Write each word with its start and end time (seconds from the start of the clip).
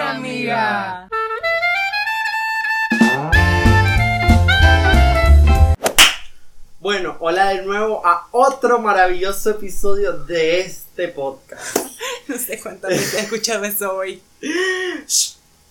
Amiga. 0.00 1.08
Bueno, 6.80 7.16
hola 7.20 7.50
de 7.50 7.62
nuevo 7.62 8.04
a 8.04 8.28
otro 8.32 8.78
maravilloso 8.80 9.50
episodio 9.50 10.12
de 10.24 10.60
este 10.60 11.08
podcast. 11.08 11.78
No 12.28 12.38
sé 12.38 12.60
cuántas 12.60 12.90
veces 12.90 13.14
he 13.14 13.20
escuchado 13.20 13.64
eso 13.64 13.94
hoy. 13.94 14.22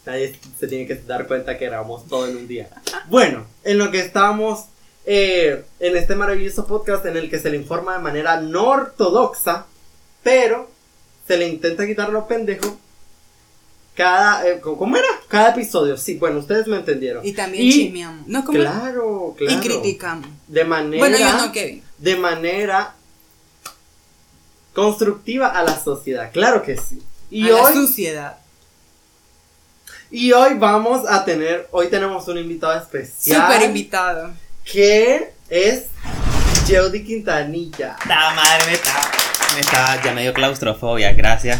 Nadie 0.05 0.37
se 0.59 0.67
tiene 0.67 0.85
que 0.85 0.95
dar 0.95 1.25
cuenta 1.25 1.57
que 1.57 1.65
grabamos 1.65 2.05
todo 2.07 2.27
en 2.27 2.35
un 2.35 2.47
día. 2.47 2.69
Bueno, 3.07 3.45
en 3.63 3.77
lo 3.77 3.89
que 3.89 4.01
estamos 4.01 4.65
eh, 5.05 5.63
en 5.79 5.97
este 5.97 6.13
maravilloso 6.13 6.67
podcast 6.67 7.05
en 7.05 7.15
el 7.15 7.29
que 7.29 7.39
se 7.39 7.49
le 7.49 7.57
informa 7.57 7.93
de 7.93 8.03
manera 8.03 8.41
no 8.41 8.67
ortodoxa, 8.67 9.65
pero 10.23 10.69
se 11.25 11.37
le 11.37 11.47
intenta 11.47 11.87
quitar 11.87 12.09
lo 12.09 12.27
pendejo. 12.27 12.77
Cada, 13.95 14.47
eh, 14.47 14.59
¿cómo 14.61 14.95
era? 14.95 15.07
Cada 15.27 15.49
episodio, 15.49 15.97
sí, 15.97 16.15
bueno, 16.15 16.39
ustedes 16.39 16.65
me 16.67 16.77
entendieron. 16.77 17.25
Y 17.25 17.33
también 17.33 17.69
chismeamos. 17.71 18.25
No, 18.27 18.43
¿cómo? 18.45 18.57
Claro, 18.57 19.35
claro. 19.37 19.53
Y 19.53 19.59
criticamos. 19.59 20.27
De 20.47 20.63
manera, 20.63 20.99
Bueno, 20.99 21.17
yo 21.17 21.33
no, 21.37 21.51
Kevin. 21.51 21.83
de 21.97 22.15
manera 22.15 22.95
constructiva 24.73 25.47
a 25.47 25.63
la 25.63 25.77
sociedad, 25.77 26.31
claro 26.31 26.63
que 26.63 26.77
sí. 26.77 27.01
Y 27.29 27.49
a 27.49 27.53
la 27.53 27.61
hoy, 27.63 27.73
suciedad. 27.73 28.37
y 30.09 30.31
hoy 30.31 30.53
vamos 30.55 31.07
a 31.07 31.23
tener, 31.25 31.67
hoy 31.71 31.87
tenemos 31.87 32.27
un 32.27 32.37
invitado 32.37 32.77
especial. 32.79 33.41
Súper 33.41 33.63
invitado. 33.67 34.31
que 34.63 35.33
es 35.49 35.83
Jody 36.67 37.03
Quintanilla. 37.03 37.97
La 38.07 38.31
madre 38.33 38.65
me 38.67 38.73
está, 38.73 39.11
me 39.55 39.59
está, 39.59 40.01
ya 40.03 40.13
me 40.13 40.21
dio 40.21 40.33
claustrofobia, 40.33 41.11
gracias. 41.13 41.59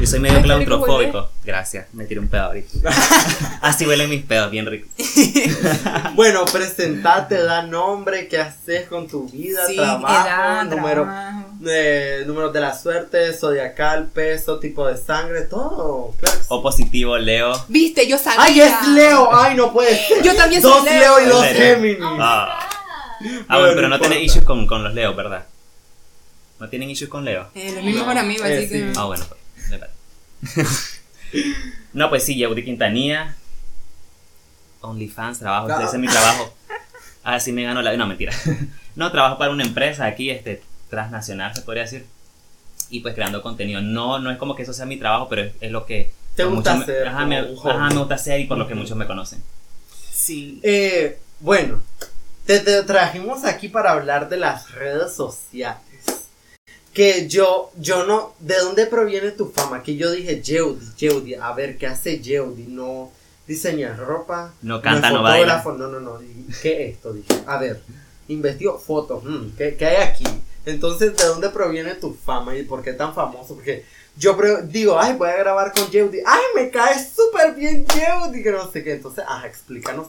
Yo 0.00 0.06
soy 0.06 0.20
medio 0.20 0.40
claustrofóbico, 0.40 1.28
gracias, 1.44 1.86
me 1.92 2.06
tiré 2.06 2.20
un 2.20 2.28
pedo 2.28 2.44
ahorita. 2.44 2.88
Así 3.60 3.86
huelen 3.86 4.08
mis 4.08 4.22
pedos, 4.24 4.50
bien 4.50 4.64
rico. 4.66 4.88
Bueno, 6.14 6.44
presentate, 6.46 7.36
da 7.42 7.62
nombre, 7.62 8.26
qué 8.28 8.38
haces 8.38 8.88
con 8.88 9.06
tu 9.08 9.28
vida, 9.28 9.66
Sí, 9.66 9.76
trabajo, 9.76 10.06
edad, 10.26 10.64
número, 10.64 11.02
trabajo. 11.02 11.44
eh, 11.66 12.24
números 12.26 12.52
de 12.52 12.60
la 12.60 12.76
suerte, 12.78 13.32
zodiacal, 13.34 14.06
peso, 14.08 14.58
tipo 14.58 14.86
de 14.86 14.96
sangre, 14.96 15.42
todo. 15.42 16.14
Claro 16.18 16.36
sí. 16.38 16.46
O 16.48 16.62
positivo, 16.62 17.18
Leo. 17.18 17.52
Viste, 17.68 18.06
yo 18.08 18.16
sabía. 18.18 18.42
¡Ay, 18.42 18.60
es 18.60 18.88
Leo! 18.88 19.28
¡Ay, 19.34 19.54
no 19.54 19.72
puede 19.72 19.96
ser! 19.96 20.22
Yo 20.22 20.34
también 20.34 20.62
Dos 20.62 20.78
soy 20.78 20.90
Leo. 20.90 21.18
Leo 21.18 21.26
y 21.26 21.28
dos. 21.30 21.46
Géminis. 21.46 21.98
Ah, 22.02 22.58
ah 22.60 23.18
No, 23.20 23.58
bueno, 23.58 23.66
no 23.68 23.74
pero 23.74 23.88
no 23.88 23.94
importa. 23.96 24.08
tienen 24.08 24.24
issues 24.24 24.44
con, 24.44 24.66
con 24.66 24.82
los 24.82 24.94
Leo, 24.94 25.14
¿verdad? 25.14 25.44
¿No 26.58 26.68
tienen 26.68 26.90
issues 26.90 27.08
con 27.10 27.24
Leo? 27.24 27.48
Eh, 27.54 27.72
lo 27.74 27.82
mismo 27.82 28.00
No, 28.00 28.06
para 28.06 28.22
mí, 28.22 28.36
eh, 28.36 28.42
así 28.42 28.62
sí. 28.66 28.72
que. 28.72 28.92
Ah, 28.96 29.04
bueno, 29.04 29.24
pues. 29.28 29.39
No, 31.92 32.08
pues 32.08 32.24
sí, 32.24 32.36
Yeudi 32.36 32.64
Quintanilla. 32.64 33.34
OnlyFans, 34.80 35.38
trabajo, 35.40 35.68
Ah. 35.70 35.82
ese 35.84 35.96
es 35.96 36.00
mi 36.00 36.08
trabajo. 36.08 36.54
Así 37.22 37.52
me 37.52 37.64
gano 37.64 37.82
la. 37.82 37.96
No, 37.96 38.06
mentira. 38.06 38.32
No, 38.96 39.12
trabajo 39.12 39.38
para 39.38 39.52
una 39.52 39.62
empresa 39.62 40.04
aquí, 40.04 40.30
este, 40.30 40.62
transnacional, 40.88 41.54
se 41.54 41.62
podría 41.62 41.84
decir. 41.84 42.04
Y 42.90 43.00
pues 43.00 43.14
creando 43.14 43.40
contenido. 43.40 43.80
No, 43.80 44.18
no 44.18 44.30
es 44.32 44.36
como 44.38 44.56
que 44.56 44.64
eso 44.64 44.72
sea 44.72 44.84
mi 44.84 44.96
trabajo, 44.98 45.28
pero 45.28 45.42
es, 45.42 45.52
es 45.60 45.70
lo 45.70 45.86
que. 45.86 46.10
Te 46.34 46.44
gusta 46.44 46.74
me- 46.74 46.82
hacer, 46.82 47.06
Ajá, 47.08 47.24
me, 47.24 47.38
ajá, 47.38 47.88
me 47.88 47.94
gusta 47.96 48.14
hacer 48.16 48.40
y 48.40 48.44
por 48.46 48.58
lo 48.58 48.66
que 48.66 48.74
muchos 48.74 48.96
me 48.96 49.06
conocen. 49.06 49.42
Sí. 50.12 50.58
Eh, 50.64 51.18
bueno, 51.38 51.80
te, 52.46 52.58
te 52.60 52.82
trajimos 52.82 53.44
aquí 53.44 53.68
para 53.68 53.92
hablar 53.92 54.28
de 54.28 54.38
las 54.38 54.70
redes 54.72 55.14
sociales. 55.14 55.78
Que 56.92 57.28
yo, 57.28 57.70
yo 57.78 58.04
no, 58.04 58.34
¿de 58.40 58.58
dónde 58.58 58.86
proviene 58.86 59.30
tu 59.30 59.46
fama? 59.46 59.82
Que 59.82 59.96
yo 59.96 60.10
dije, 60.10 60.42
Yeudi, 60.42 60.86
Yeudi, 60.96 61.34
a 61.34 61.52
ver, 61.52 61.78
¿qué 61.78 61.86
hace 61.86 62.20
Yeudi? 62.20 62.64
No 62.64 63.12
diseña 63.50 63.96
ropa. 63.96 64.52
No 64.62 64.80
canta, 64.80 65.08
es 65.08 65.14
no 65.14 65.22
baila. 65.22 65.62
No, 65.64 65.88
no, 65.88 66.00
no, 66.00 66.18
¿qué 66.62 66.88
es 66.88 66.94
esto? 66.94 67.12
Dije, 67.12 67.34
a 67.46 67.58
ver, 67.58 67.80
investigo 68.28 68.78
fotos, 68.78 69.24
mm, 69.24 69.56
¿qué, 69.58 69.76
qué 69.76 69.86
hay 69.86 70.08
aquí? 70.08 70.24
Entonces, 70.66 71.16
¿de 71.16 71.24
dónde 71.24 71.48
proviene 71.50 71.94
tu 71.94 72.14
fama 72.14 72.56
y 72.56 72.62
por 72.62 72.82
qué 72.82 72.92
tan 72.92 73.14
famoso? 73.14 73.54
Porque 73.54 73.84
yo 74.16 74.36
digo, 74.64 74.98
ay, 74.98 75.14
voy 75.16 75.30
a 75.30 75.36
grabar 75.36 75.72
con 75.72 75.90
Yeudi, 75.90 76.18
ay, 76.24 76.42
me 76.54 76.70
cae 76.70 76.94
súper 77.02 77.54
bien 77.54 77.86
Yeudi, 77.86 78.42
que 78.42 78.50
no 78.52 78.70
sé 78.70 78.84
qué. 78.84 78.92
Entonces, 78.92 79.24
ajá, 79.26 79.46
explícanos 79.46 80.08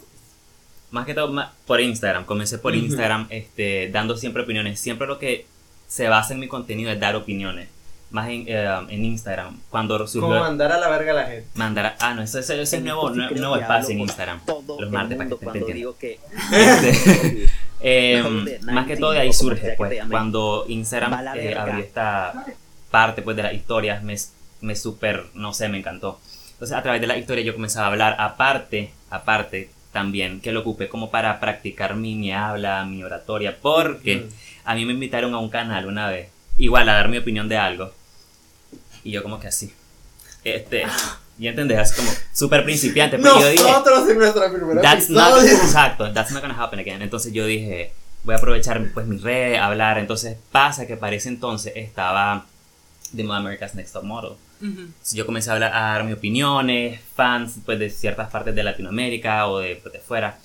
Más 0.92 1.06
que 1.06 1.14
todo 1.14 1.34
por 1.66 1.82
Instagram. 1.82 2.26
Comencé 2.26 2.58
por. 2.58 2.76
Instagram, 2.76 3.28
este, 3.30 3.90
dando 3.92 4.18
siempre 4.18 4.44
opiniones. 4.44 4.80
Siempre 4.80 5.08
lo 5.08 5.18
que 5.18 5.48
se 5.92 6.08
basa 6.08 6.34
en 6.34 6.40
mi 6.40 6.48
contenido 6.48 6.90
es 6.90 7.00
dar 7.02 7.18
opiniones. 7.18 7.68
Más 8.12 8.30
en, 8.30 8.46
eh, 8.48 8.68
en 8.90 9.06
Instagram. 9.06 9.58
Cuando 9.70 9.98
surgió. 10.08 10.22
Como 10.30 10.40
mandar 10.40 10.72
a 10.72 10.78
la 10.78 10.90
verga 10.90 11.12
a 11.12 11.16
la 11.16 11.26
gente. 11.28 11.48
Mandar 11.56 11.86
a- 11.86 11.96
Ah, 12.00 12.14
no, 12.14 12.22
eso, 12.22 12.40
eso- 12.40 12.54
eso 12.54 12.76
es 12.78 12.82
nuevo, 12.84 13.10
Sí, 13.14 13.20
nue- 13.20 13.28
creo 13.28 13.40
nuevo 13.40 13.56
que 13.56 13.62
espacio 13.62 13.90
en 13.92 14.00
Instagram. 14.02 14.40
todo 14.46 14.76
Los 14.80 14.88
el 14.88 14.90
martes, 14.94 15.18
para 15.18 15.30
que 15.30 15.36
te 15.36 15.44
cuando 15.46 15.60
entiendan. 15.60 15.76
digo 15.78 15.98
que 15.98 16.20
Este, 16.52 17.48
eh, 17.82 18.16
Mejor 18.24 18.44
de 18.46 18.60
más 18.60 18.86
que 18.86 18.96
19, 18.96 19.00
todo 19.00 19.12
de 19.12 19.20
ahí 19.20 19.34
surge, 19.34 19.62
que 19.62 19.74
pues, 19.78 20.00
cuando 20.10 20.66
Instagram 20.68 21.14
eh, 21.38 21.56
abrió 21.58 21.80
esta 21.84 22.46
parte, 22.90 23.22
pues, 23.22 23.36
de 23.38 23.44
las 23.44 23.54
historias, 23.54 24.04
me, 24.04 24.16
me 24.62 24.76
súper, 24.76 25.26
no 25.34 25.54
sé, 25.54 25.68
me 25.70 25.78
encantó. 25.80 26.20
Entonces, 26.54 26.78
a 26.78 26.84
través 26.84 27.02
de 27.02 27.08
la 27.08 27.18
historia 27.18 27.44
yo 27.44 27.54
comenzaba 27.54 27.88
a 27.88 27.90
hablar, 27.92 28.16
aparte, 28.20 28.92
aparte, 29.10 29.70
también, 29.92 30.40
que 30.42 30.52
lo 30.52 30.62
ocupé 30.62 30.88
como 30.90 31.12
para 31.12 31.40
practicar 31.40 31.96
mi, 31.96 32.16
mi 32.16 32.32
habla, 32.34 32.86
mi 32.86 33.04
oratoria, 33.04 33.58
porque 33.62 34.16
Mm. 34.18 34.30
a 34.66 34.76
mí 34.76 34.86
me 34.86 34.94
invitaron 34.94 35.34
a 35.34 35.40
un 35.40 35.50
canal 35.50 35.86
una 35.86 36.10
vez, 36.10 36.30
igual 36.58 36.88
a 36.90 36.94
dar 36.94 37.10
mi 37.10 37.18
opinión 37.18 37.50
de 37.50 37.58
algo, 37.58 37.92
y 39.04 39.12
yo 39.12 39.22
como 39.24 39.40
que 39.40 39.48
así, 39.48 39.74
este, 40.44 40.84
y 41.40 41.48
entendés, 41.48 41.80
así 41.80 41.96
como 41.96 42.12
súper 42.34 42.64
principiante, 42.64 43.18
pero 43.18 43.40
yo 43.40 43.48
dije, 43.50 43.64
Nosotros 43.64 44.10
en 44.10 44.18
nuestra 44.18 44.52
primera 44.52 44.82
That's 44.82 45.10
not, 45.10 45.44
exacto, 45.44 46.12
that's 46.14 46.32
not 46.32 46.42
gonna 46.42 46.62
happen 46.62 46.80
again. 46.80 47.02
Entonces 47.02 47.34
yo 47.34 47.46
dije, 47.46 47.94
voy 48.24 48.36
a 48.36 48.38
aprovechar 48.38 48.80
pues 48.94 49.08
mis 49.08 49.22
redes, 49.24 49.60
hablar. 49.60 49.98
Entonces 49.98 50.38
pasa 50.52 50.86
que 50.86 50.98
para 50.98 51.16
ese 51.16 51.30
entonces 51.30 51.74
estaba 51.76 52.46
The 53.16 53.24
America's 53.24 53.74
Next 53.74 53.94
Top 53.94 54.04
Model. 54.04 54.34
Ujú. 54.62 54.82
Entonces, 54.82 55.14
yo 55.14 55.26
comencé 55.26 55.50
a 55.50 55.54
hablar, 55.54 55.74
a 55.74 55.82
dar 55.94 56.04
mis 56.04 56.16
opiniones, 56.16 57.00
fans 57.16 57.56
pues 57.66 57.80
de 57.80 57.90
ciertas 57.90 58.30
partes 58.30 58.54
de 58.56 58.64
Latinoamérica 58.64 59.48
o 59.48 59.60
de, 59.60 59.76
pues, 59.78 59.94
de 59.94 60.00
fuera. 60.00 60.38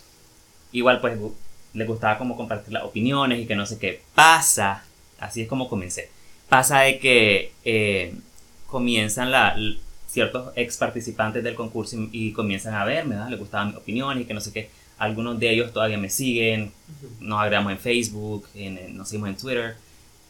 Igual 0.72 1.00
pues 1.00 1.18
les 1.74 1.86
gustaba 1.86 2.18
como 2.18 2.36
compartir 2.36 2.72
las 2.72 2.84
opiniones 2.84 3.40
y 3.40 3.46
que 3.46 3.54
no 3.56 3.66
sé 3.66 3.78
qué. 3.78 4.02
Pasa, 4.14 4.84
así 5.18 5.42
es 5.42 5.48
como 5.48 5.68
comencé. 5.68 6.10
Pasa 6.48 6.80
de 6.80 6.98
que 6.98 7.52
eh, 7.64 8.14
comienzan 8.66 9.30
la, 9.30 9.56
ciertos 10.08 10.52
ex 10.56 10.76
participantes 10.76 11.42
del 11.44 11.54
concurso 11.54 11.96
y, 11.96 12.08
y 12.28 12.32
comienzan 12.32 12.74
a 12.74 12.84
verme, 12.84 13.14
¿verdad? 13.16 13.28
les 13.30 13.38
gustaban 13.38 13.68
mis 13.68 13.76
opiniones 13.76 14.22
y 14.24 14.26
que 14.26 14.34
no 14.34 14.40
sé 14.40 14.52
qué. 14.52 14.70
Algunos 14.98 15.38
de 15.38 15.50
ellos 15.50 15.72
todavía 15.72 15.98
me 15.98 16.08
siguen, 16.08 16.72
nos 17.20 17.38
agregamos 17.40 17.72
en 17.72 17.78
Facebook, 17.78 18.48
en- 18.54 18.78
en- 18.78 18.96
nos 18.96 19.08
seguimos 19.08 19.28
en 19.28 19.36
Twitter. 19.36 19.76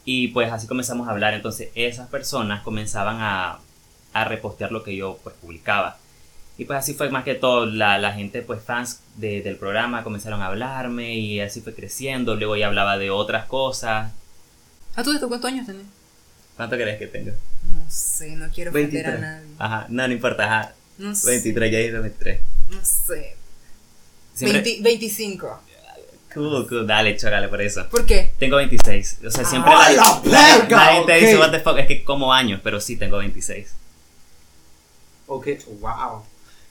Y 0.05 0.29
pues 0.29 0.51
así 0.53 0.67
comenzamos 0.67 1.07
a 1.07 1.13
hablar. 1.13 1.35
Entonces 1.35 1.69
esas 1.75 2.09
personas 2.09 2.63
comenzaban 2.63 3.17
a, 3.21 3.59
a 4.21 4.25
repostear 4.25 4.73
lo 4.73 4.83
que 4.83 4.95
yo 4.97 5.19
pues 5.23 5.35
publicaba. 5.41 5.99
Y 6.59 6.65
pues 6.65 6.79
así 6.79 6.95
fue 6.95 7.11
más 7.11 7.25
que 7.25 7.35
todo, 7.35 7.67
la, 7.67 7.99
la 7.99 8.13
gente 8.13 8.41
pues 8.43 8.63
fans 8.63 9.01
de- 9.17 9.43
del 9.43 9.57
programa 9.57 10.03
comenzaron 10.03 10.41
a 10.41 10.47
hablarme 10.47 11.15
y 11.15 11.41
así 11.41 11.61
fue 11.61 11.75
creciendo. 11.75 12.35
Luego 12.35 12.57
ya 12.57 12.67
hablaba 12.69 12.97
de 12.97 13.11
otras 13.11 13.45
cosas. 13.47 14.13
¿A 14.95 15.03
tú 15.03 15.13
esto 15.13 15.29
cuántos 15.29 15.51
años 15.53 15.67
tenés? 15.67 15.85
¿Cuánto 16.57 16.77
crees 16.77 16.99
que 16.99 17.07
tengo? 17.09 17.33
No 17.75 17.85
sé, 17.91 18.31
no 18.37 18.49
quiero 18.51 18.71
ofender 18.71 19.07
a 19.07 19.11
23. 19.11 19.21
nadie. 19.21 19.47
Ajá, 19.59 19.87
no, 19.91 20.09
no 20.09 20.15
importa, 20.15 20.45
ajá. 20.45 20.73
No 20.97 21.15
sé. 21.15 21.31
23, 21.33 21.71
ya 21.73 21.79
dije 21.79 21.91
23. 21.99 22.41
No 22.71 22.83
sé. 22.83 23.37
Siempre- 24.33 24.63
20 24.63 24.83
25. 24.83 25.61
Cool, 26.33 26.67
cool, 26.69 26.87
dale, 26.87 27.17
chócale 27.17 27.49
por 27.49 27.61
eso. 27.63 27.87
¿Por 27.91 28.05
qué? 28.07 28.31
Tengo 28.39 28.57
26. 28.57 29.19
O 29.27 29.31
sea, 29.31 29.45
siempre 29.45 29.73
¡Ah, 29.75 29.91
la, 29.91 30.21
la 30.25 30.69
la 30.69 30.85
gente 30.95 31.15
dice, 31.17 31.35
Ok. 31.37 31.41
what 31.43 31.51
the 31.51 31.61
fuck, 31.61 31.79
es 31.79 31.87
que 31.87 32.05
como 32.05 32.33
años, 32.33 32.61
pero 32.63 32.79
sí 32.81 32.97
tengo 32.97 33.19
26. 33.19 33.69
Ok, 35.27 35.47
wow. 35.81 36.23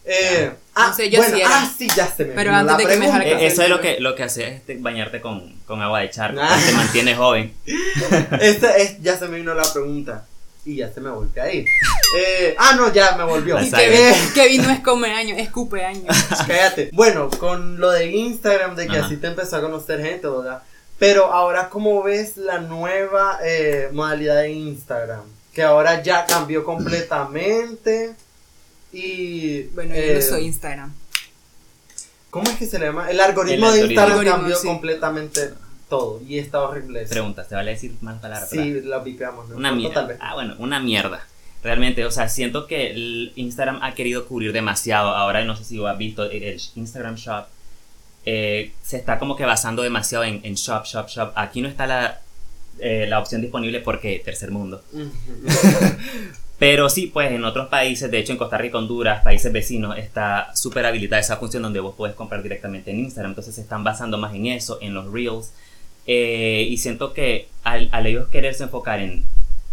Eh, 0.08 0.52
ah, 0.76 0.88
No 0.90 0.94
sé, 0.96 1.10
yo 1.10 1.18
bueno, 1.20 1.36
sí 1.36 1.42
era. 1.42 1.50
ah, 1.64 1.72
sí, 1.78 1.88
ya 1.96 2.06
se 2.08 2.26
me 2.26 2.34
Pero 2.36 2.52
vino 2.52 2.60
antes 2.60 2.72
la 2.72 2.78
de 2.78 2.84
que 2.84 3.00
me 3.00 3.08
pregunta. 3.08 3.28
Eh, 3.44 3.48
eso 3.48 3.64
es 3.64 3.70
lo 3.70 3.82
que, 3.82 4.00
lo 4.00 4.14
que 4.16 4.24
hace 4.24 4.48
es 4.48 4.54
este, 4.58 4.78
bañarte 4.78 5.20
con, 5.20 5.56
con 5.66 5.82
agua 5.82 6.02
de 6.02 6.10
charco, 6.12 6.40
Ah. 6.42 6.60
te 6.64 6.72
mantiene 6.74 7.16
joven. 7.16 7.54
Este 8.40 8.82
es, 8.84 9.02
ya 9.02 9.18
se 9.18 9.28
me 9.28 9.38
vino 9.38 9.54
la 9.54 9.64
pregunta. 9.72 10.26
Y 10.64 10.78
ya 10.78 10.92
se 10.92 11.00
me 11.00 11.12
volvió 11.12 11.44
a 11.44 11.52
ir. 11.52 11.66
Eh, 12.18 12.56
ah, 12.58 12.74
no, 12.76 12.92
ya 12.92 13.16
me 13.18 13.24
volvió. 13.24 13.60
Y 13.62 13.72
Eh, 13.78 14.14
Kevin 14.34 14.64
no 14.64 14.72
es 14.72 14.80
come 14.80 15.12
años, 15.14 15.38
es 15.40 15.50
cupe 15.50 15.84
años. 15.86 16.06
cállate. 16.48 16.90
Bueno, 16.92 17.30
con 17.30 17.80
lo 17.80 17.92
de 17.92 18.08
Instagram, 18.08 18.76
de 18.76 18.88
que 18.88 18.98
Ajá. 18.98 19.06
así 19.06 19.18
te 19.18 19.28
empezó 19.28 19.58
a 19.58 19.62
conocer 19.62 20.02
gente, 20.02 20.28
¿verdad? 20.28 20.64
Pero 20.98 21.32
ahora, 21.34 21.70
¿cómo 21.70 22.02
ves 22.04 22.38
la 22.38 22.60
nueva 22.60 23.40
eh, 23.44 23.90
modalidad 23.92 24.38
de 24.38 24.52
Instagram? 24.52 25.22
Que 25.54 25.62
ahora 25.62 26.02
ya 26.02 26.26
cambió 26.26 26.64
completamente. 26.64 28.16
Y. 28.96 29.64
Bueno, 29.74 29.94
yo 29.94 30.02
eh, 30.02 30.22
soy 30.22 30.46
Instagram. 30.46 30.94
¿Cómo 32.30 32.50
es 32.50 32.58
que 32.58 32.66
se 32.66 32.80
le 32.80 32.88
llama? 32.88 33.10
El 33.10 33.20
algoritmo 33.20 33.68
El 33.68 33.74
de 33.74 33.80
algoritmo. 33.80 33.92
Instagram 33.92 34.12
Algoritmo, 34.12 34.38
cambió 34.38 34.56
sí. 34.58 34.68
completamente 34.68 35.50
todo. 35.90 36.22
Y 36.28 36.40
está 36.40 36.62
horrible. 36.62 37.02
eso. 37.02 37.12
Preguntas, 37.12 37.48
te 37.48 37.56
vale 37.56 37.72
decir 37.72 37.96
más 38.02 38.22
palabras. 38.22 38.50
Sí, 38.50 38.82
la 38.84 39.04
pipeamos, 39.04 39.50
¿no? 39.50 39.58
Una 39.58 39.72
mierda. 39.72 39.94
tal 39.94 40.08
vez. 40.08 40.18
Ah, 40.22 40.34
bueno, 40.34 40.56
una 40.60 40.80
mierda. 40.80 41.28
Realmente, 41.64 42.06
o 42.06 42.12
sea, 42.12 42.30
siento 42.30 42.68
que 42.68 42.92
el 42.92 43.34
Instagram 43.36 43.80
ha 43.82 43.94
querido 43.96 44.28
cubrir 44.28 44.54
demasiado. 44.54 45.10
Ahora 45.10 45.44
no 45.44 45.56
sé 45.56 45.64
si 45.64 45.78
lo 45.78 45.88
has 45.88 45.98
visto, 45.98 46.24
el 46.24 46.44
el 46.44 46.62
Instagram 46.76 47.16
Shop 47.16 47.48
eh, 48.26 48.72
se 48.82 48.98
está 48.98 49.20
como 49.20 49.36
que 49.36 49.46
basando 49.46 49.84
demasiado 49.84 50.24
en, 50.24 50.42
en 50.44 50.56
Shop, 50.56 50.86
Shop, 50.86 51.08
Shop. 51.08 51.32
Aquí 51.36 51.62
no 51.62 51.68
está 51.68 51.86
la, 51.86 52.22
eh, 52.80 53.06
la 53.08 53.20
opción 53.20 53.42
disponible 53.42 53.80
porque 53.82 54.22
tercer 54.24 54.52
mundo. 54.52 54.84
Pero 56.58 56.90
sí, 56.90 57.08
pues 57.08 57.32
en 57.32 57.44
otros 57.44 57.68
países, 57.68 58.10
de 58.10 58.18
hecho 58.20 58.32
en 58.32 58.38
Costa 58.38 58.58
Rica, 58.58 58.78
Honduras, 58.78 59.22
países 59.24 59.52
vecinos, 59.52 59.98
está 59.98 60.56
súper 60.56 60.86
habilitada 60.86 61.20
esa 61.20 61.36
función 61.38 61.64
donde 61.64 61.82
vos 61.82 61.96
podés 61.96 62.16
comprar 62.16 62.42
directamente 62.42 62.92
en 62.92 63.00
Instagram. 63.00 63.32
Entonces 63.32 63.56
se 63.56 63.62
están 63.62 63.84
basando 63.84 64.18
más 64.18 64.34
en 64.34 64.46
eso, 64.48 64.78
en 64.82 64.94
los 64.94 65.12
Reels. 65.12 65.52
Eh, 66.08 66.66
y 66.70 66.78
siento 66.78 67.14
que 67.14 67.50
al, 67.64 67.90
al 67.92 68.06
ellos 68.08 68.30
quererse 68.30 68.64
enfocar 68.64 69.00
en 69.02 69.24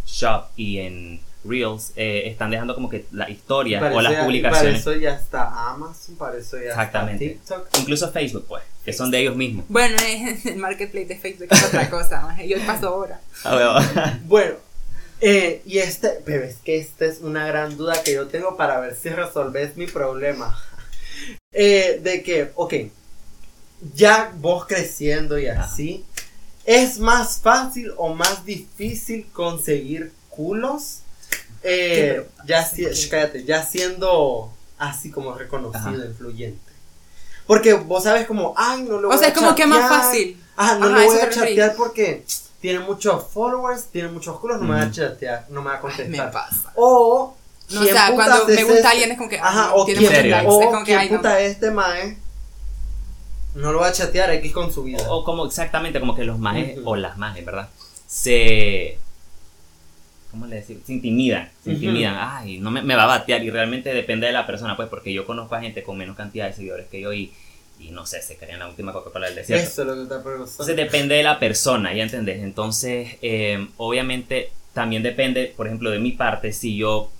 Shop 0.06 0.46
y 0.56 0.78
en 0.78 1.20
Reels, 1.44 1.92
eh, 1.96 2.22
están 2.26 2.50
dejando 2.50 2.74
como 2.74 2.88
que 2.88 3.04
la 3.12 3.28
historia 3.28 3.78
o 3.92 4.00
las 4.00 4.12
ya- 4.12 4.18
Para 4.18 4.24
publicaciones. 4.26 4.80
eso 4.80 4.94
ya 4.94 5.14
está 5.14 5.70
Amazon, 5.70 6.16
para 6.16 6.38
eso 6.38 6.56
ya 6.56 6.68
Exactamente. 6.70 7.26
está 7.32 7.56
TikTok. 7.58 7.80
Incluso 7.80 8.10
Facebook, 8.12 8.46
pues, 8.48 8.62
que 8.84 8.92
son 8.92 9.10
de 9.10 9.20
ellos 9.20 9.36
mismos. 9.36 9.64
Bueno, 9.68 9.96
es 10.06 10.46
el 10.46 10.56
marketplace 10.56 11.06
de 11.06 11.18
Facebook 11.18 11.48
es 11.50 11.64
otra 11.64 11.90
cosa. 11.90 12.36
Yo 12.46 12.56
paso 12.66 12.88
ahora. 12.88 13.20
Ah. 13.44 14.18
Bueno, 14.24 14.54
eh, 15.22 15.62
y 15.64 15.78
este, 15.78 16.20
pero 16.24 16.44
es 16.44 16.56
que 16.56 16.78
esta 16.78 17.06
es 17.06 17.20
una 17.20 17.46
gran 17.46 17.76
duda 17.76 18.02
que 18.02 18.12
yo 18.14 18.26
tengo 18.28 18.56
para 18.56 18.78
ver 18.80 18.96
si 18.96 19.08
resolves 19.08 19.76
mi 19.76 19.86
problema. 19.86 20.58
Eh, 21.54 22.00
de 22.02 22.22
que, 22.22 22.50
ok, 22.56 22.74
ya 23.94 24.32
vos 24.36 24.66
creciendo 24.66 25.38
y 25.38 25.46
Ajá. 25.48 25.64
así, 25.64 26.04
¿es 26.64 26.98
más 26.98 27.40
fácil 27.40 27.92
o 27.98 28.14
más 28.14 28.44
difícil 28.44 29.26
conseguir 29.32 30.12
culos? 30.30 31.00
Eh, 31.62 32.26
ya, 32.46 32.64
Sí, 32.64 32.86
si- 32.86 32.94
sí. 33.02 33.08
cállate, 33.10 33.44
ya 33.44 33.64
siendo 33.64 34.50
así 34.78 35.10
como 35.10 35.34
reconocido, 35.34 35.88
Ajá. 35.88 36.06
influyente. 36.06 36.72
Porque 37.46 37.74
vos 37.74 38.04
sabes 38.04 38.26
como, 38.26 38.54
ay, 38.56 38.82
no 38.82 39.00
lo 39.00 39.08
O 39.08 39.10
voy 39.10 39.18
sea, 39.18 39.28
a 39.28 39.30
es 39.30 39.36
como 39.36 39.54
que 39.54 39.66
más 39.66 39.88
fácil. 39.88 40.42
Ajá, 40.56 40.78
no 40.78 40.86
Ajá, 40.86 41.04
eso 41.04 41.12
voy 41.12 41.20
a 41.20 41.30
chatear 41.30 41.74
porque 41.76 42.24
tiene 42.62 42.78
muchos 42.78 43.24
followers, 43.30 43.86
tiene 43.86 44.08
muchos 44.08 44.38
culos, 44.38 44.58
no 44.60 44.68
me 44.68 44.74
va 44.76 44.82
a 44.82 44.90
chatear, 44.90 45.46
no 45.50 45.60
me 45.60 45.66
va 45.68 45.72
a 45.72 45.76
Ay, 45.76 45.82
contestar. 45.82 46.08
me 46.26 46.32
pasa. 46.32 46.72
O, 46.76 47.36
No, 47.70 47.80
o 47.80 47.82
¿quién 47.82 47.94
sea, 47.94 48.12
cuando 48.14 48.46
me 48.46 48.62
gusta 48.64 48.78
este? 48.78 48.88
alguien 48.88 49.10
es 49.12 49.18
como 49.18 49.28
que. 49.28 49.38
Ajá, 49.38 49.74
o 49.74 49.84
tiene 49.84 50.00
quién, 50.06 50.30
likes. 50.30 50.48
o 50.48 50.60
es 50.62 50.66
como 50.68 50.84
que, 50.84 50.98
puta 51.10 51.40
este 51.40 51.70
mae, 51.72 52.16
no 53.56 53.72
lo 53.72 53.80
va 53.80 53.88
a 53.88 53.92
chatear 53.92 54.30
X 54.30 54.52
con 54.52 54.72
su 54.72 54.84
vida. 54.84 55.04
O 55.10 55.24
como 55.24 55.44
exactamente 55.44 56.00
como 56.00 56.14
que 56.14 56.24
los 56.24 56.38
majes 56.38 56.78
Ujú. 56.78 56.90
o 56.90 56.96
las 56.96 57.18
majes, 57.18 57.44
¿verdad? 57.44 57.68
Se. 58.06 58.96
¿Cómo 60.30 60.46
le 60.46 60.56
decimos? 60.56 60.84
Se 60.86 60.94
intimidan. 60.94 61.50
Se 61.62 61.72
intimidan. 61.72 62.16
Ay, 62.18 62.58
no 62.58 62.70
me, 62.70 62.80
me 62.80 62.94
va 62.94 63.02
a 63.02 63.06
batear. 63.06 63.42
Y 63.44 63.50
realmente 63.50 63.92
depende 63.92 64.26
de 64.28 64.32
la 64.32 64.46
persona, 64.46 64.76
pues, 64.76 64.88
porque 64.88 65.12
yo 65.12 65.26
conozco 65.26 65.54
a 65.56 65.60
gente 65.60 65.82
con 65.82 65.98
menos 65.98 66.16
cantidad 66.16 66.46
de 66.46 66.54
seguidores 66.54 66.86
que 66.88 67.00
yo 67.02 67.12
y, 67.12 67.32
y 67.82 67.90
no 67.90 68.06
sé, 68.06 68.22
se 68.22 68.36
creen 68.36 68.58
la 68.58 68.68
última 68.68 68.92
Coca-Cola 68.92 69.26
del 69.26 69.36
desierto. 69.36 69.64
Eso 69.64 69.82
es 69.82 69.88
lo 69.88 69.94
que 69.94 70.06
preguntando. 70.08 70.44
Entonces 70.50 70.76
depende 70.76 71.14
de 71.16 71.22
la 71.22 71.38
persona, 71.38 71.92
¿ya 71.94 72.02
entendés? 72.02 72.42
Entonces, 72.42 73.16
eh, 73.22 73.66
obviamente, 73.76 74.50
también 74.72 75.02
depende, 75.02 75.52
por 75.56 75.66
ejemplo, 75.66 75.90
de 75.90 75.98
mi 75.98 76.12
parte, 76.12 76.52
si 76.52 76.76
yo, 76.76 77.10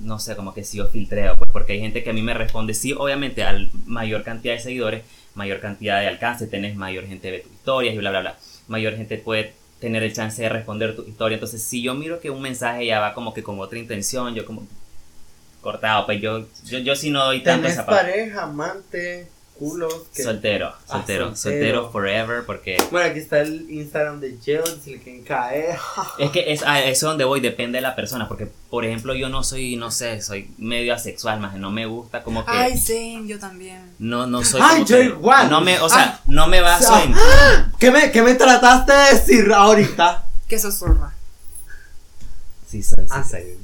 no 0.00 0.18
sé, 0.18 0.36
como 0.36 0.54
que 0.54 0.64
si 0.64 0.78
yo 0.78 0.86
filtreo, 0.86 1.34
pues 1.36 1.50
porque 1.52 1.74
hay 1.74 1.80
gente 1.80 2.02
que 2.02 2.10
a 2.10 2.12
mí 2.12 2.22
me 2.22 2.34
responde, 2.34 2.74
sí, 2.74 2.92
obviamente, 2.92 3.42
al 3.42 3.70
mayor 3.86 4.22
cantidad 4.22 4.54
de 4.54 4.60
seguidores, 4.60 5.04
mayor 5.34 5.60
cantidad 5.60 6.00
de 6.00 6.08
alcance, 6.08 6.46
tenés 6.46 6.76
mayor 6.76 7.06
gente 7.06 7.30
ve 7.30 7.40
tus 7.40 7.52
historias 7.52 7.94
y 7.94 7.98
bla, 7.98 8.10
bla, 8.10 8.20
bla. 8.20 8.38
Mayor 8.68 8.96
gente 8.96 9.18
puede 9.18 9.52
tener 9.80 10.02
el 10.02 10.12
chance 10.12 10.40
de 10.42 10.48
responder 10.48 10.96
tu 10.96 11.02
historia. 11.02 11.36
Entonces, 11.36 11.62
si 11.62 11.82
yo 11.82 11.94
miro 11.94 12.18
que 12.20 12.30
un 12.30 12.40
mensaje 12.40 12.86
ya 12.86 12.98
va 13.00 13.14
como 13.14 13.34
que 13.34 13.42
con 13.42 13.60
otra 13.60 13.78
intención, 13.78 14.34
yo 14.34 14.44
como 14.46 14.66
cortado, 15.60 16.06
pues 16.06 16.20
yo, 16.22 16.46
yo, 16.64 16.78
yo 16.78 16.94
sí 16.96 17.10
no 17.10 17.24
doy 17.24 17.42
tanto 17.42 17.62
¿Tenés 17.62 17.72
esa 17.74 17.86
parte. 17.86 18.10
pareja, 18.10 18.42
amante, 18.44 19.28
culos? 19.58 19.92
que- 20.14 20.22
Soltero, 20.22 20.68
Ah, 20.68 20.78
soltero, 20.86 21.24
soltero. 21.26 21.36
soltero 21.36 21.90
forever, 21.92 22.44
porque 22.44 22.76
Bueno, 22.90 23.10
aquí 23.10 23.18
está 23.20 23.40
el 23.40 23.70
Instagram 23.70 24.20
de 24.20 24.36
Jill, 24.42 24.60
si 24.82 24.92
le 24.92 24.98
quieren 25.00 25.22
caer. 25.24 25.76
Es 26.18 26.30
que 26.30 26.52
es 26.52 26.62
a 26.62 26.82
eso 26.84 27.08
donde 27.08 27.24
voy, 27.24 27.40
depende 27.40 27.78
de 27.78 27.82
la 27.82 27.94
persona, 27.96 28.28
porque 28.28 28.48
por 28.70 28.84
ejemplo 28.84 29.14
yo 29.14 29.28
no 29.28 29.42
soy, 29.42 29.76
no 29.76 29.90
sé, 29.90 30.20
soy 30.22 30.50
medio 30.58 30.94
asexual, 30.94 31.40
más 31.40 31.54
no 31.54 31.70
me 31.70 31.86
gusta 31.86 32.22
como 32.22 32.44
que 32.44 32.50
Ay, 32.52 32.76
sí, 32.78 33.22
yo 33.26 33.38
también. 33.38 33.92
no 33.98 34.26
no 34.26 34.44
soy 34.44 34.60
Ay, 34.62 34.74
como 34.76 34.86
yo 34.86 34.96
que- 34.98 35.04
igual. 35.04 35.50
No 35.50 35.60
me, 35.60 35.78
o 35.80 35.88
sea, 35.88 36.20
no 36.26 36.46
me 36.46 36.60
baso 36.60 36.94
Ah. 36.94 37.02
en 37.04 37.14
¿Qué 37.78 37.90
me, 37.90 38.10
¿Qué 38.12 38.22
me 38.22 38.34
trataste 38.34 38.92
de 38.92 39.14
decir 39.14 39.52
ahorita? 39.52 40.24
Que 40.48 40.58
sos 40.58 40.74
zorra. 40.78 41.12
Sí 42.68 42.82
soy, 42.82 43.04
sí 43.04 43.10
Ah. 43.12 43.24
soy. 43.24 43.58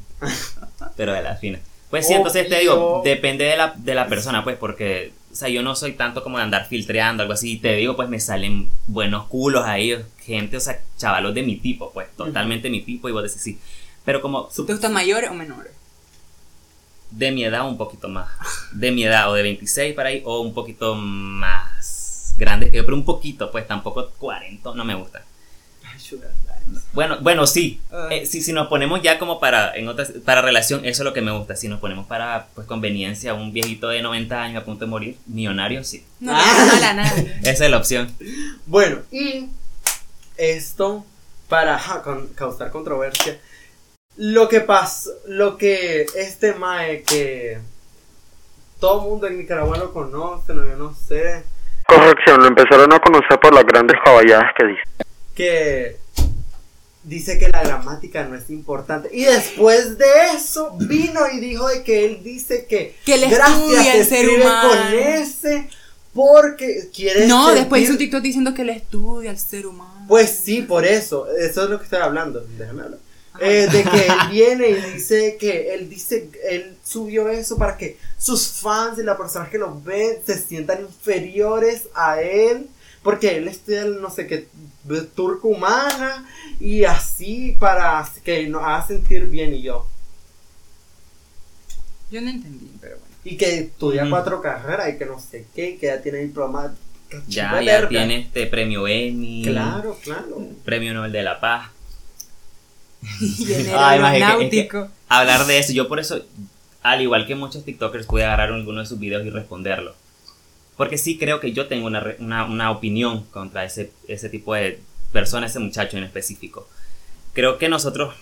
Pero 0.96 1.12
de 1.12 1.22
la 1.22 1.34
fina. 1.36 1.58
Pues 1.92 2.06
sí, 2.06 2.14
entonces 2.14 2.48
te 2.48 2.58
digo, 2.58 3.02
depende 3.04 3.44
de 3.44 3.54
la, 3.54 3.74
de 3.76 3.94
la 3.94 4.08
persona, 4.08 4.42
pues, 4.42 4.56
porque, 4.56 5.12
o 5.30 5.36
sea, 5.36 5.50
yo 5.50 5.62
no 5.62 5.76
soy 5.76 5.92
tanto 5.92 6.22
como 6.22 6.38
de 6.38 6.44
andar 6.44 6.66
filtreando, 6.66 7.22
algo 7.22 7.34
así, 7.34 7.52
y 7.52 7.58
te 7.58 7.76
digo, 7.76 7.96
pues 7.96 8.08
me 8.08 8.18
salen 8.18 8.70
buenos 8.86 9.26
culos 9.26 9.66
ahí, 9.66 9.94
gente, 10.20 10.56
o 10.56 10.60
sea, 10.60 10.80
chavalos 10.96 11.34
de 11.34 11.42
mi 11.42 11.56
tipo, 11.56 11.92
pues, 11.92 12.08
totalmente 12.16 12.70
mi 12.70 12.80
tipo, 12.80 13.10
y 13.10 13.12
vos 13.12 13.22
decís 13.22 13.42
sí. 13.42 13.58
Pero 14.06 14.22
como 14.22 14.46
¿Te 14.46 14.72
gustan 14.72 14.94
mayores 14.94 15.28
o 15.28 15.34
menores? 15.34 15.72
de 17.10 17.30
mi 17.30 17.44
edad 17.44 17.68
un 17.68 17.76
poquito 17.76 18.08
más. 18.08 18.30
De 18.72 18.90
mi 18.90 19.04
edad, 19.04 19.30
o 19.30 19.34
de 19.34 19.42
26 19.42 19.94
para 19.94 20.08
ahí, 20.08 20.22
o 20.24 20.40
un 20.40 20.54
poquito 20.54 20.94
más 20.94 22.34
grandes 22.38 22.70
que 22.70 22.78
yo, 22.78 22.86
pero 22.86 22.96
un 22.96 23.04
poquito, 23.04 23.50
pues 23.50 23.68
tampoco 23.68 24.08
40, 24.18 24.74
no 24.74 24.82
me 24.86 24.94
gusta. 24.94 25.22
Ay, 25.84 26.00
sugar. 26.00 26.30
Bueno, 26.92 27.18
bueno, 27.20 27.46
sí. 27.46 27.80
Ah. 27.90 28.08
Eh, 28.10 28.26
si, 28.26 28.42
si 28.42 28.52
nos 28.52 28.68
ponemos 28.68 29.00
ya 29.02 29.18
como 29.18 29.40
para, 29.40 29.74
en 29.76 29.88
otras, 29.88 30.12
para 30.24 30.42
relación, 30.42 30.84
eso 30.84 31.02
es 31.02 31.04
lo 31.04 31.12
que 31.12 31.20
me 31.22 31.30
gusta. 31.30 31.56
Si 31.56 31.68
nos 31.68 31.80
ponemos 31.80 32.06
para, 32.06 32.46
pues, 32.54 32.66
conveniencia, 32.66 33.34
un 33.34 33.52
viejito 33.52 33.88
de 33.88 34.02
90 34.02 34.42
años 34.42 34.62
a 34.62 34.64
punto 34.64 34.84
de 34.84 34.90
morir, 34.90 35.16
millonario, 35.26 35.84
sí. 35.84 36.04
No 36.20 36.32
le 36.32 36.38
Ah. 36.38 36.42
hagas 36.52 36.72
mal 36.74 36.84
a 36.84 36.94
nadie. 36.94 37.36
Esa 37.44 37.64
es 37.64 37.70
la 37.70 37.76
opción. 37.78 38.14
Bueno, 38.66 38.98
y 39.10 39.48
esto 40.36 41.04
para 41.48 41.74
ajá, 41.76 42.02
con- 42.02 42.28
causar 42.28 42.70
controversia. 42.70 43.38
Lo 44.16 44.48
que 44.48 44.60
pasó, 44.60 45.10
lo 45.26 45.56
que 45.56 46.06
este 46.16 46.52
Mae 46.54 47.02
que 47.02 47.58
todo 48.80 49.02
el 49.02 49.08
mundo 49.08 49.26
en 49.26 49.38
Nicaragua 49.38 49.78
lo 49.78 49.92
conoce, 49.92 50.52
no, 50.54 50.64
yo 50.66 50.76
no 50.76 50.94
sé, 50.94 51.44
Corrección, 51.86 52.40
lo 52.40 52.46
empezaron 52.46 52.92
a 52.92 52.98
conocer 53.00 53.38
por 53.40 53.52
las 53.54 53.64
grandes 53.66 53.96
caballadas 54.04 54.50
que 54.56 54.66
dice. 54.66 54.82
que 55.34 55.96
dice 57.04 57.38
que 57.38 57.48
la 57.48 57.62
gramática 57.62 58.24
no 58.24 58.36
es 58.36 58.50
importante. 58.50 59.08
Y 59.12 59.24
después 59.24 59.98
de 59.98 60.06
eso 60.36 60.76
vino 60.78 61.20
y 61.32 61.40
dijo 61.40 61.68
de 61.68 61.82
que 61.82 62.04
él 62.04 62.22
dice 62.22 62.66
que, 62.66 62.96
Que 63.04 63.18
gracias 63.18 63.48
estudia 63.48 63.94
el 63.96 64.06
ser 64.06 64.28
humano. 64.28 64.68
con 64.68 64.94
ese 64.94 65.68
porque 66.12 66.90
quiere 66.94 67.26
No, 67.26 67.54
después 67.54 67.82
hizo 67.82 67.92
un 67.92 67.98
TikTok 67.98 68.22
diciendo 68.22 68.52
que 68.54 68.62
él 68.62 68.70
estudia 68.70 69.30
al 69.30 69.38
ser 69.38 69.66
humano. 69.66 70.04
Pues 70.08 70.30
sí, 70.44 70.62
por 70.62 70.84
eso, 70.84 71.26
eso 71.36 71.64
es 71.64 71.70
lo 71.70 71.78
que 71.78 71.84
estoy 71.84 72.00
hablando. 72.00 72.44
Déjame 72.58 72.82
hablar. 72.82 72.98
Eh, 73.40 73.66
de 73.72 73.82
que 73.82 74.06
él 74.06 74.12
viene 74.30 74.68
y 74.68 74.92
dice 74.92 75.36
que 75.40 75.74
él 75.74 75.88
dice, 75.88 76.28
él 76.50 76.76
subió 76.84 77.28
eso 77.28 77.56
para 77.56 77.78
que 77.78 77.96
sus 78.18 78.46
fans 78.46 78.98
y 78.98 79.02
las 79.02 79.16
personas 79.16 79.48
que 79.48 79.58
lo 79.58 79.80
ven 79.80 80.18
se 80.24 80.36
sientan 80.38 80.82
inferiores 80.82 81.84
a 81.94 82.20
él, 82.20 82.68
porque 83.02 83.36
él 83.36 83.48
estudia 83.48 83.82
el 83.82 84.00
no 84.00 84.10
sé 84.10 84.26
qué 84.26 84.48
de 84.84 85.02
turco 85.02 85.48
humana 85.48 86.26
y 86.60 86.84
así 86.84 87.56
para 87.58 88.08
que 88.24 88.46
nos 88.48 88.62
haga 88.62 88.86
sentir 88.86 89.26
bien 89.26 89.54
y 89.54 89.62
yo. 89.62 89.86
Yo 92.10 92.20
no 92.20 92.30
entendí, 92.30 92.70
pero 92.80 92.96
bueno. 92.98 93.12
Y 93.24 93.36
que 93.36 93.58
estudia 93.58 94.08
cuatro 94.10 94.42
carreras 94.42 94.90
y 94.94 94.98
que 94.98 95.06
no 95.06 95.18
sé 95.18 95.46
qué, 95.54 95.70
y 95.70 95.78
que 95.78 95.86
ya 95.86 96.02
tiene 96.02 96.18
diploma. 96.18 96.74
Ya, 97.28 97.60
ya 97.60 97.72
verga. 97.74 97.88
tiene 97.88 98.20
este 98.20 98.46
premio 98.46 98.88
Emmy. 98.88 99.44
Claro, 99.44 99.96
claro. 100.02 100.48
Premio 100.64 100.92
Nobel 100.94 101.12
de 101.12 101.22
la 101.22 101.38
Paz. 101.40 101.70
Y 103.20 103.52
en 103.52 103.60
el 103.68 103.74
Ay, 103.76 104.50
que- 104.50 104.86
hablar 105.08 105.46
de 105.46 105.58
eso. 105.58 105.72
Yo 105.72 105.88
por 105.88 106.00
eso, 106.00 106.24
al 106.82 107.00
igual 107.00 107.26
que 107.26 107.34
muchos 107.34 107.64
TikTokers, 107.64 108.06
pude 108.06 108.24
agarrar 108.24 108.50
alguno 108.52 108.80
de 108.80 108.86
sus 108.86 108.98
videos 108.98 109.24
y 109.26 109.30
responderlo. 109.30 109.94
Porque 110.82 110.98
sí 110.98 111.16
creo 111.16 111.38
que 111.38 111.52
yo 111.52 111.68
tengo 111.68 111.86
una, 111.86 112.04
una, 112.18 112.44
una 112.44 112.70
opinión 112.72 113.22
contra 113.26 113.64
ese, 113.64 113.92
ese 114.08 114.28
tipo 114.28 114.52
de 114.54 114.80
persona, 115.12 115.46
ese 115.46 115.60
muchacho 115.60 115.96
en 115.96 116.02
específico. 116.02 116.68
Creo 117.34 117.56
que 117.56 117.68
nosotros, 117.68 118.14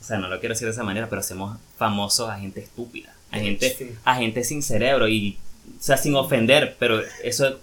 o 0.00 0.04
sea, 0.04 0.18
no 0.18 0.26
lo 0.28 0.40
quiero 0.40 0.54
decir 0.54 0.66
de 0.66 0.72
esa 0.72 0.82
manera, 0.82 1.08
pero 1.08 1.20
hacemos 1.20 1.58
famosos 1.76 2.28
a 2.28 2.38
gente 2.40 2.60
estúpida, 2.60 3.14
a 3.30 3.38
gente, 3.38 3.70
Sí. 3.78 3.92
a 4.04 4.16
gente 4.16 4.42
sin 4.42 4.62
cerebro 4.62 5.06
y, 5.08 5.38
o 5.78 5.82
sea, 5.82 5.96
sin 5.96 6.14
ofender, 6.16 6.74
pero 6.78 7.00
eso, 7.22 7.58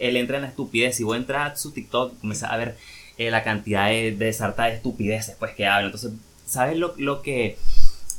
él 0.00 0.16
entra 0.16 0.36
en 0.36 0.42
la 0.42 0.48
estupidez. 0.48 0.96
Si 0.96 1.04
vos 1.04 1.16
entras 1.16 1.52
a 1.52 1.56
su 1.56 1.70
TikTok 1.70 2.14
y 2.14 2.20
comenzás 2.20 2.50
a 2.50 2.56
ver 2.56 2.76
eh, 3.18 3.30
la 3.30 3.44
cantidad 3.44 3.88
de, 3.88 4.12
de 4.12 4.32
sarta 4.32 4.64
de 4.64 4.74
estupideces 4.74 5.36
pues 5.38 5.54
que 5.54 5.66
habla. 5.66 5.86
Entonces, 5.86 6.10
¿sabes 6.44 6.76
lo, 6.76 6.94
lo 6.98 7.22
que 7.22 7.56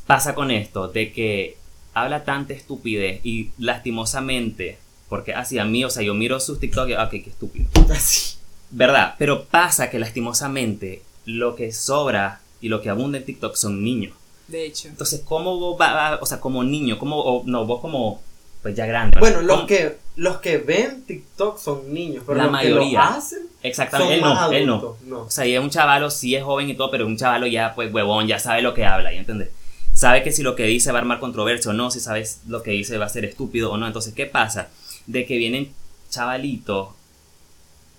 pasa 0.05 0.33
con 0.33 0.49
esto? 0.49 0.87
De 0.87 1.11
que 1.11 1.57
habla 2.01 2.23
tanta 2.23 2.53
estupidez 2.53 3.21
y 3.23 3.49
lastimosamente, 3.57 4.77
porque 5.09 5.33
así 5.33 5.57
a 5.59 5.65
mí, 5.65 5.83
o 5.83 5.89
sea, 5.89 6.03
yo 6.03 6.13
miro 6.13 6.39
sus 6.39 6.59
TikTok 6.59 6.89
y, 6.89 6.93
ah, 6.93 7.03
ok, 7.05 7.11
qué 7.11 7.29
estúpido. 7.29 7.69
Así. 7.91 8.37
¿Verdad? 8.69 9.15
Pero 9.17 9.45
pasa 9.45 9.89
que 9.89 9.97
lastimosamente 9.99 11.01
lo 11.25 11.55
que 11.55 11.71
sobra 11.71 12.41
y 12.61 12.69
lo 12.69 12.81
que 12.81 12.89
abunda 12.89 13.17
en 13.17 13.25
TikTok 13.25 13.55
son 13.55 13.83
niños. 13.83 14.13
De 14.47 14.65
hecho. 14.65 14.87
Entonces, 14.89 15.21
¿cómo 15.25 15.57
vos 15.59 15.79
va, 15.79 15.93
va- 15.93 16.19
o 16.21 16.25
sea, 16.25 16.39
como 16.39 16.63
niño, 16.63 16.97
cómo, 16.99 17.17
o, 17.19 17.43
no, 17.45 17.65
vos 17.65 17.79
como, 17.81 18.21
pues 18.61 18.75
ya 18.75 18.85
grande. 18.85 19.19
Bueno, 19.19 19.41
los 19.41 19.55
¿Cómo- 19.57 19.67
que, 19.67 19.97
los 20.17 20.37
que 20.37 20.57
ven 20.57 21.03
TikTok 21.05 21.57
son 21.59 21.93
niños, 21.93 22.23
pero 22.25 22.37
La 22.39 22.43
los 22.47 22.59
que 22.61 22.69
mayoría. 22.69 22.99
lo 22.99 23.05
hacen 23.17 23.39
Exactamente, 23.63 24.19
son 24.19 24.29
él 24.29 24.33
más 24.35 24.49
no, 24.49 24.57
él 24.57 24.65
no. 25.07 25.19
O 25.25 25.29
sea, 25.29 25.45
y 25.45 25.53
es 25.55 25.59
un 25.61 25.69
chavalo, 25.69 26.09
sí 26.09 26.35
es 26.35 26.43
joven 26.43 26.69
y 26.69 26.75
todo, 26.75 26.91
pero 26.91 27.05
un 27.07 27.17
chavalo 27.17 27.47
ya, 27.47 27.73
pues, 27.75 27.93
huevón, 27.93 28.27
ya 28.27 28.39
sabe 28.39 28.61
lo 28.61 28.73
que 28.73 28.85
habla, 28.85 29.11
¿ya 29.13 29.19
entiendes? 29.19 29.49
Sabe 29.97 30.21
que 30.21 30.31
si 30.31 30.43
lo 30.43 30.55
que 30.55 30.63
dice 30.65 30.91
va 30.91 30.99
a 30.99 31.01
armar 31.01 31.19
controversia 31.19 31.71
o 31.71 31.73
no, 31.73 31.89
si 31.89 31.99
sabes 31.99 32.41
lo 32.47 32.61
que 32.61 32.69
dice 32.69 32.99
va 32.99 33.05
a 33.05 33.09
ser 33.09 33.25
estúpido 33.25 33.71
o 33.71 33.77
no. 33.77 33.87
Entonces, 33.87 34.13
¿qué 34.13 34.27
pasa? 34.27 34.67
De 35.07 35.25
que 35.25 35.37
vienen 35.37 35.73
chavalitos, 36.11 36.89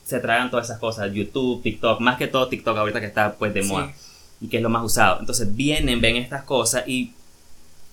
se 0.05 0.21
tragan 0.21 0.49
todas 0.51 0.67
esas 0.67 0.79
cosas, 0.79 1.13
YouTube, 1.13 1.61
TikTok, 1.63 2.01
más 2.01 2.17
que 2.17 2.29
todo 2.29 2.47
TikTok 2.49 2.77
ahorita 2.79 3.01
que 3.01 3.07
está, 3.07 3.35
pues, 3.35 3.53
de 3.53 3.63
Sí. 3.65 3.69
moda 3.69 3.93
y 4.41 4.47
que 4.47 4.59
es 4.59 4.63
lo 4.63 4.69
más 4.69 4.85
usado. 4.85 5.19
Entonces, 5.19 5.57
vienen, 5.57 6.01
ven 6.01 6.15
estas 6.17 6.45
cosas 6.45 6.85
y 6.87 7.13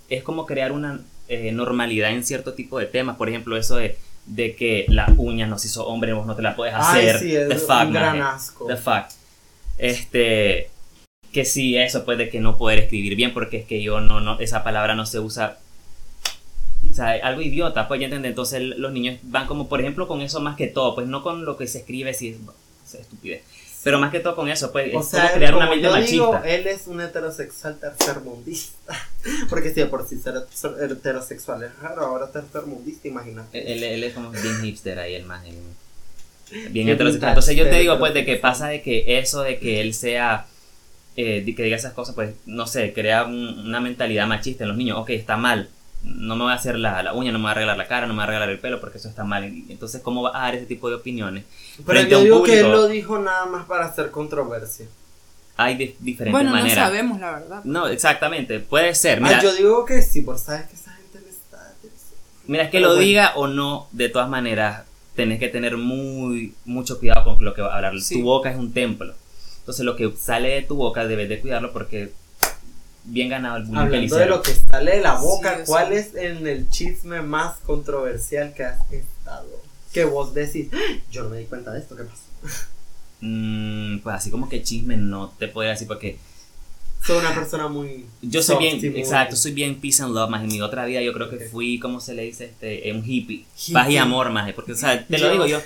es 0.08 0.22
como 0.22 0.46
crear 0.46 0.72
una 0.72 1.00
eh, 1.28 1.52
normalidad 1.52 2.12
en 2.12 2.24
cierto 2.24 2.54
tipo 2.54 2.78
de 2.78 2.86
temas. 2.86 3.18
Por 3.18 3.28
ejemplo, 3.28 3.58
eso 3.58 3.78
de, 3.78 3.98
de 4.28 4.56
que 4.56 4.86
las 4.88 5.10
uñas 5.18 5.50
nos 5.50 5.66
hizo 5.66 5.88
hombre, 5.88 6.14
vos 6.14 6.28
no 6.28 6.36
te 6.36 6.44
la 6.44 6.56
puedes 6.56 6.76
Ay, 6.78 7.08
hacer. 7.08 7.20
sí, 7.20 7.36
es 7.36 7.50
The 7.50 7.56
fuck, 7.58 7.82
un 7.88 7.94
gran 7.94 8.22
asco. 8.22 8.68
The 8.68 8.78
fuck. 8.78 9.06
Este. 9.80 10.70
Que 11.36 11.44
sí, 11.44 11.76
eso 11.78 12.06
puede 12.06 12.30
que 12.30 12.40
no 12.40 12.58
poder 12.58 12.80
escribir 12.80 13.18
bien, 13.18 13.34
porque 13.34 13.58
es 13.58 13.66
que 13.66 13.84
yo 13.84 14.00
no, 14.00 14.22
no, 14.22 14.40
esa 14.40 14.64
palabra 14.64 14.96
no 14.96 15.06
se 15.06 15.20
usa. 15.20 15.58
O 16.90 16.94
sea, 16.94 17.10
algo 17.12 17.42
idiota, 17.42 17.90
pues 17.90 18.00
ya 18.00 18.06
entiendes. 18.06 18.30
Entonces 18.30 18.62
los 18.62 18.94
niños 18.94 19.20
van 19.24 19.46
como, 19.46 19.68
por 19.68 19.82
ejemplo, 19.82 20.08
con 20.08 20.22
eso 20.22 20.40
más 20.40 20.56
que 20.56 20.68
todo, 20.68 20.96
pues 20.96 21.08
no 21.08 21.24
con 21.24 21.44
lo 21.44 21.58
que 21.58 21.68
se 21.68 21.80
escribe, 21.80 22.14
si 22.14 22.30
es, 22.30 22.38
es 22.88 23.02
estupidez. 23.02 23.44
Pero 23.84 24.00
más 24.00 24.12
que 24.12 24.22
todo 24.22 24.34
con 24.34 24.48
eso, 24.48 24.72
pues 24.72 24.96
O 24.96 25.02
es 25.02 25.08
sea, 25.10 25.24
como 25.24 25.34
crear 25.34 25.56
una 25.56 25.66
como 25.66 25.76
mente 25.76 25.88
yo 25.88 25.92
machista. 25.92 26.14
digo, 26.14 26.42
él 26.46 26.68
es 26.68 26.88
un 26.88 27.02
heterosexual 27.02 27.78
tercermundista. 27.82 28.96
Porque 29.50 29.74
si 29.74 29.82
de 29.82 29.88
por 29.88 30.08
sí 30.08 30.18
ser 30.20 30.36
heterosexual 30.90 31.64
es 31.64 31.78
raro, 31.80 32.02
ahora 32.06 32.32
tercermundista, 32.32 33.10
imagínate. 33.10 33.74
Él, 33.74 33.84
él 33.84 34.04
es 34.06 34.14
como 34.14 34.32
bien 34.32 34.62
hipster 34.64 35.00
ahí, 35.00 35.16
el 35.16 35.26
más. 35.26 35.44
Bien 36.72 36.88
heterosexual. 36.88 37.32
Entonces 37.32 37.58
yo 37.58 37.66
te 37.70 37.76
digo, 37.80 38.00
pues, 38.00 38.14
de 38.14 38.24
que 38.24 38.38
pasa 38.38 38.70
de 38.70 38.82
que 38.82 39.20
eso 39.20 39.42
de 39.42 39.60
que 39.60 39.82
él 39.82 39.94
sea. 39.94 40.48
Eh, 41.16 41.44
que 41.56 41.64
diga 41.64 41.78
esas 41.78 41.94
cosas, 41.94 42.14
pues, 42.16 42.36
no 42.46 42.68
sé, 42.68 42.94
crea 42.94 43.24
un- 43.26 43.60
una 43.68 43.80
mentalidad 43.80 44.28
machista 44.28 44.64
en 44.64 44.70
los 44.70 44.78
niños. 44.78 44.98
Ok, 45.00 45.12
está 45.12 45.38
mal. 45.38 45.70
No 46.04 46.36
me 46.36 46.44
voy 46.44 46.52
a 46.52 46.56
hacer 46.56 46.78
la, 46.78 47.02
la 47.02 47.14
uña, 47.14 47.32
no 47.32 47.40
me 47.40 47.44
voy 47.44 47.50
a 47.50 47.52
arreglar 47.54 47.78
la 47.78 47.88
cara, 47.88 48.06
no 48.06 48.14
me 48.14 48.18
voy 48.18 48.22
a 48.22 48.28
arreglar 48.28 48.50
el 48.50 48.60
pelo 48.60 48.80
porque 48.80 48.98
eso 49.00 49.10
está 49.10 49.24
mal. 49.24 49.46
Y 49.52 49.66
Entonces, 49.70 50.02
¿cómo 50.02 50.22
va 50.22 50.38
a 50.38 50.42
dar 50.44 50.56
ese 50.56 50.66
tipo 50.68 50.88
de 50.90 50.96
opiniones? 50.96 51.46
Pero 51.78 51.86
frente 52.00 52.08
a 52.14 52.18
yo 52.18 52.20
un 52.20 52.24
digo 52.26 52.44
que 52.44 52.60
él 52.60 52.66
público? 52.66 52.82
lo 52.82 52.88
dijo 52.90 53.20
nada 53.20 53.46
más 53.48 53.66
para 53.66 53.86
hacer 53.86 54.12
controversia. 54.12 54.86
Hay 55.58 55.78
de 55.78 55.96
diferentes 56.00 56.32
Bueno, 56.34 56.50
no 56.52 56.58
maneras. 56.58 56.90
sabemos 56.90 57.20
la 57.20 57.32
verdad. 57.32 57.62
No, 57.64 57.88
exactamente, 57.88 58.60
puede 58.60 58.94
ser. 58.94 59.22
Mira, 59.22 59.40
Ah, 59.40 59.42
yo 59.42 59.54
digo 59.56 59.86
que 59.86 60.02
sí, 60.02 60.22
por 60.22 60.38
sabes 60.38 60.68
que 60.68 60.76
esa 60.76 60.92
gente 60.92 61.22
le 61.22 61.30
está. 61.30 61.72
Mira, 62.46 62.64
es 62.66 62.70
que 62.70 62.78
Pero 62.78 62.90
lo 62.90 62.96
bueno. 62.96 63.08
diga 63.08 63.32
o 63.36 63.48
no, 63.48 63.88
de 63.94 64.10
todas 64.10 64.30
maneras, 64.30 64.84
tenés 65.16 65.40
que 65.40 65.48
tener 65.48 65.78
muy 65.78 66.54
mucho 66.66 67.00
cuidado 67.00 67.24
con 67.36 67.44
lo 67.46 67.54
que 67.54 67.62
va 67.62 67.74
a 67.74 67.76
hablar. 67.78 68.00
Sí. 68.02 68.16
Tu 68.20 68.24
boca 68.24 68.52
es 68.52 68.58
un 68.58 68.74
templo. 68.74 69.14
Entonces, 69.66 69.84
lo 69.84 69.96
que 69.96 70.14
sale 70.16 70.50
de 70.50 70.62
tu 70.62 70.76
boca 70.76 71.08
debes 71.08 71.28
de 71.28 71.40
cuidarlo 71.42 71.74
porque 71.74 72.14
bien 73.04 73.30
ganado 73.30 73.58
el 73.58 73.64
bullying 73.64 73.78
Hablando 73.80 73.96
de 73.96 73.98
pelicero. 74.22 74.36
lo 74.38 74.42
que 74.44 74.54
sale 74.54 74.96
de 74.98 75.02
la 75.02 75.16
boca, 75.16 75.58
Sí, 75.58 75.64
¿cuál 75.66 75.92
es 75.94 76.14
en 76.16 76.46
el 76.46 76.70
chisme 76.70 77.22
más 77.24 77.58
controversial 77.66 78.54
que 78.54 78.64
has 78.64 78.92
estado? 78.92 79.48
Que 79.92 80.06
vos 80.06 80.34
decís, 80.36 80.68
"Ah, 80.72 80.78
yo 81.12 81.24
no 81.24 81.30
me 81.30 81.40
di 81.40 81.46
cuenta 81.46 81.72
de 81.72 81.80
esto, 81.80 81.96
¿qué 81.96 82.04
pasó? 82.04 82.22
Mm, 83.22 84.00
pues 84.00 84.16
así 84.16 84.30
como 84.30 84.50
que 84.50 84.62
chisme 84.62 84.98
no 84.98 85.34
te 85.40 85.48
podría 85.48 85.72
decir 85.72 85.88
porque 85.88 86.18
Soy 87.04 87.18
una 87.18 87.34
persona 87.34 87.68
muy. 87.68 88.06
yo 88.22 88.42
soy 88.44 88.56
soft 88.56 88.60
bien, 88.60 88.92
muy- 88.92 89.00
exacto, 89.02 89.36
soy 89.36 89.52
bien 89.54 89.80
peace 89.80 90.04
and 90.04 90.14
love, 90.14 90.30
más 90.30 90.42
en 90.44 90.48
mi 90.50 90.62
otra 90.62 90.86
vida 90.86 91.02
yo 91.02 91.14
creo 91.14 91.30
que 91.30 91.38
Ok. 91.38 91.44
fui, 91.52 91.80
¿cómo 91.80 92.00
se 92.00 92.14
le 92.14 92.24
dice? 92.24 92.46
Este, 92.46 92.92
un 92.92 93.04
hippie, 93.04 93.46
Hippie. 93.58 93.74
paz 93.74 93.90
y 93.90 93.98
amor, 93.98 94.30
más, 94.32 94.52
porque, 94.54 94.74
o 94.74 94.76
sea, 94.76 95.06
te 95.08 95.18
lo 95.18 95.26
Yo- 95.28 95.32
digo 95.32 95.46
yo, 95.48 95.60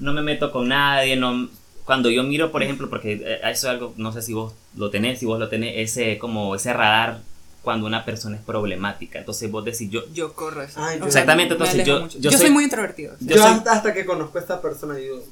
no 0.00 0.12
me 0.12 0.22
meto 0.22 0.50
con 0.50 0.68
nadie, 0.68 1.16
no, 1.16 1.48
cuando 1.88 2.10
yo 2.10 2.22
miro, 2.22 2.52
por 2.52 2.62
ejemplo, 2.62 2.90
porque 2.90 3.14
eh, 3.14 3.36
eso 3.44 3.48
es 3.50 3.64
algo, 3.64 3.94
no 3.96 4.12
sé 4.12 4.20
si 4.20 4.34
vos 4.34 4.52
lo 4.76 4.90
tenés, 4.90 5.20
si 5.20 5.24
vos 5.24 5.38
lo 5.40 5.48
tenés, 5.48 5.72
ese, 5.78 6.18
como, 6.18 6.54
ese 6.54 6.74
radar 6.74 7.20
cuando 7.62 7.86
una 7.86 8.04
persona 8.04 8.36
es 8.36 8.42
problemática, 8.42 9.18
entonces 9.18 9.50
vos 9.50 9.64
decís, 9.64 9.90
yo, 9.90 10.02
Yo 10.12 10.34
corro 10.34 10.60
eso. 10.62 10.78
Ay, 10.82 10.98
yo- 10.98 11.06
Exactamente, 11.06 11.54
me 11.54 11.64
entonces 11.64 11.86
yo- 11.86 12.06
yo 12.08 12.18
Yo, 12.20 12.30
soy, 12.32 12.40
soy- 12.40 12.50
muy 12.50 12.64
introvertido. 12.64 13.14
Yo, 13.20 13.36
yo 13.36 13.42
soy- 13.42 13.52
hasta, 13.52 13.72
hasta 13.72 13.94
que 13.94 14.04
conozco 14.04 14.36
a 14.36 14.40
esta 14.42 14.60
persona 14.60 14.96
digo, 14.96 15.24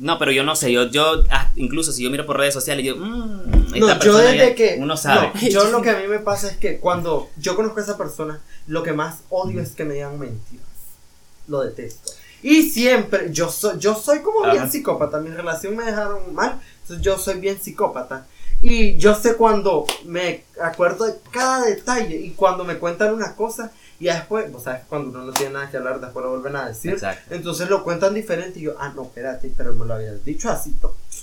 no, 0.00 0.18
pero 0.18 0.32
yo 0.32 0.42
no 0.42 0.56
sé, 0.56 0.72
yo, 0.72 0.90
yo, 0.90 1.22
incluso 1.54 1.92
si 1.92 2.02
yo 2.02 2.10
miro 2.10 2.26
por 2.26 2.36
redes 2.36 2.52
sociales, 2.52 2.84
yo, 2.84 2.96
mm, 2.96 3.74
esta 3.74 3.78
No, 3.78 3.88
yo 3.92 3.98
persona 4.00 4.18
desde 4.24 4.36
ya- 4.48 4.54
que. 4.56 4.76
uno 4.80 4.96
sabe. 4.96 5.30
no, 5.40 5.48
yo 5.48 5.70
lo 5.70 5.82
que 5.82 5.90
a 5.90 5.98
mí 6.00 6.08
me 6.08 6.18
pasa 6.18 6.50
es 6.50 6.56
que 6.56 6.78
cuando 6.78 7.30
yo 7.36 7.54
conozco 7.54 7.78
a 7.78 7.82
esa 7.84 7.96
persona, 7.96 8.40
lo 8.66 8.82
que 8.82 8.92
más 8.92 9.20
odio 9.30 9.60
es 9.60 9.70
que 9.70 9.84
me 9.84 9.94
digan 9.94 10.18
mentiras. 10.18 10.66
Lo 11.46 11.60
detesto. 11.60 12.10
Y 12.42 12.62
siempre, 12.70 13.32
yo 13.32 13.50
soy, 13.50 13.78
yo 13.78 13.94
soy 13.94 14.20
como 14.20 14.42
bien 14.50 14.64
Ajá. 14.64 14.70
psicópata. 14.70 15.18
Mi 15.20 15.30
relación 15.30 15.76
me 15.76 15.84
dejaron 15.84 16.34
mal. 16.34 16.60
Entonces 16.82 17.04
yo 17.04 17.18
soy 17.18 17.38
bien 17.38 17.60
psicópata. 17.60 18.26
Y 18.60 18.96
yo 18.96 19.14
sé 19.14 19.34
cuando 19.36 19.86
me 20.04 20.44
acuerdo 20.60 21.06
de 21.06 21.14
cada 21.30 21.64
detalle. 21.66 22.16
Y 22.16 22.30
cuando 22.32 22.64
me 22.64 22.78
cuentan 22.78 23.14
una 23.14 23.34
cosa. 23.34 23.72
Y 24.00 24.06
después, 24.06 24.52
o 24.52 24.58
sea, 24.58 24.82
cuando 24.88 25.10
uno 25.10 25.26
no 25.26 25.32
tiene 25.32 25.52
nada 25.52 25.70
que 25.70 25.76
hablar, 25.76 26.00
después 26.00 26.24
lo 26.24 26.30
vuelven 26.30 26.56
a 26.56 26.66
decir. 26.66 26.92
Exacto. 26.94 27.34
Entonces 27.34 27.70
lo 27.70 27.84
cuentan 27.84 28.14
diferente 28.14 28.58
y 28.58 28.62
yo, 28.62 28.74
ah, 28.78 28.92
no, 28.94 29.02
espérate, 29.02 29.52
pero 29.56 29.72
me 29.74 29.86
lo 29.86 29.94
habías 29.94 30.24
dicho 30.24 30.50
así. 30.50 30.74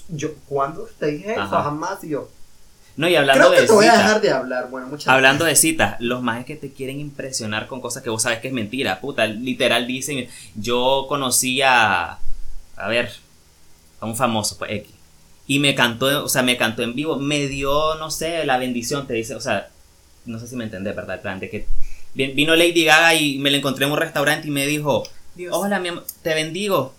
Yo, 0.07 0.29
¿cuándo 0.47 0.87
te 0.97 1.07
dije 1.07 1.33
eso? 1.33 1.41
Ajá. 1.41 1.63
Jamás. 1.63 2.01
Y 2.05 2.09
yo, 2.09 2.29
No, 2.99 3.07
y 3.07 3.15
hablando 3.15 3.45
creo 3.45 3.51
que 3.55 3.61
de 3.61 3.67
te 3.67 3.71
voy 3.73 3.85
a 3.85 3.91
citas, 3.91 4.05
dejar 4.05 4.21
de 4.21 4.31
hablar. 4.31 4.69
Bueno, 4.69 4.87
muchas 4.87 5.07
Hablando 5.07 5.45
de 5.45 5.55
citas, 5.55 5.95
los 5.99 6.21
más 6.21 6.43
que 6.43 6.57
te 6.57 6.73
quieren 6.73 6.99
impresionar 6.99 7.67
con 7.67 7.79
cosas 7.79 8.03
que 8.03 8.09
vos 8.09 8.21
sabes 8.23 8.39
que 8.39 8.49
es 8.49 8.53
mentira, 8.53 8.99
puta, 8.99 9.25
literal 9.25 9.87
dicen, 9.87 10.27
yo 10.55 11.05
conocí 11.07 11.61
a, 11.61 12.19
a 12.75 12.87
ver, 12.89 13.09
a 14.01 14.05
un 14.05 14.17
famoso, 14.17 14.57
pues 14.57 14.71
X, 14.71 14.91
y 15.47 15.59
me 15.59 15.75
cantó, 15.75 16.25
o 16.25 16.27
sea, 16.27 16.43
me 16.43 16.57
cantó 16.57 16.83
en 16.83 16.93
vivo, 16.93 17.15
me 17.17 17.47
dio, 17.47 17.95
no 17.95 18.11
sé, 18.11 18.45
la 18.45 18.57
bendición, 18.57 19.07
te 19.07 19.13
dice, 19.13 19.33
o 19.33 19.39
sea, 19.41 19.69
no 20.25 20.37
sé 20.37 20.47
si 20.47 20.57
me 20.57 20.65
entendés, 20.65 20.93
¿verdad? 20.93 21.15
El 21.15 21.21
plan 21.21 21.39
de 21.39 21.49
que 21.49 21.67
vi- 22.13 22.33
vino 22.33 22.53
Lady 22.53 22.83
Gaga 22.83 23.15
y 23.15 23.39
me 23.39 23.49
la 23.49 23.57
encontré 23.57 23.85
en 23.85 23.91
un 23.93 23.97
restaurante 23.97 24.49
y 24.49 24.51
me 24.51 24.65
dijo, 24.67 25.07
Dios. 25.35 25.55
hola, 25.55 25.79
mi 25.79 25.87
amor, 25.87 26.03
te 26.21 26.33
bendigo. 26.33 26.93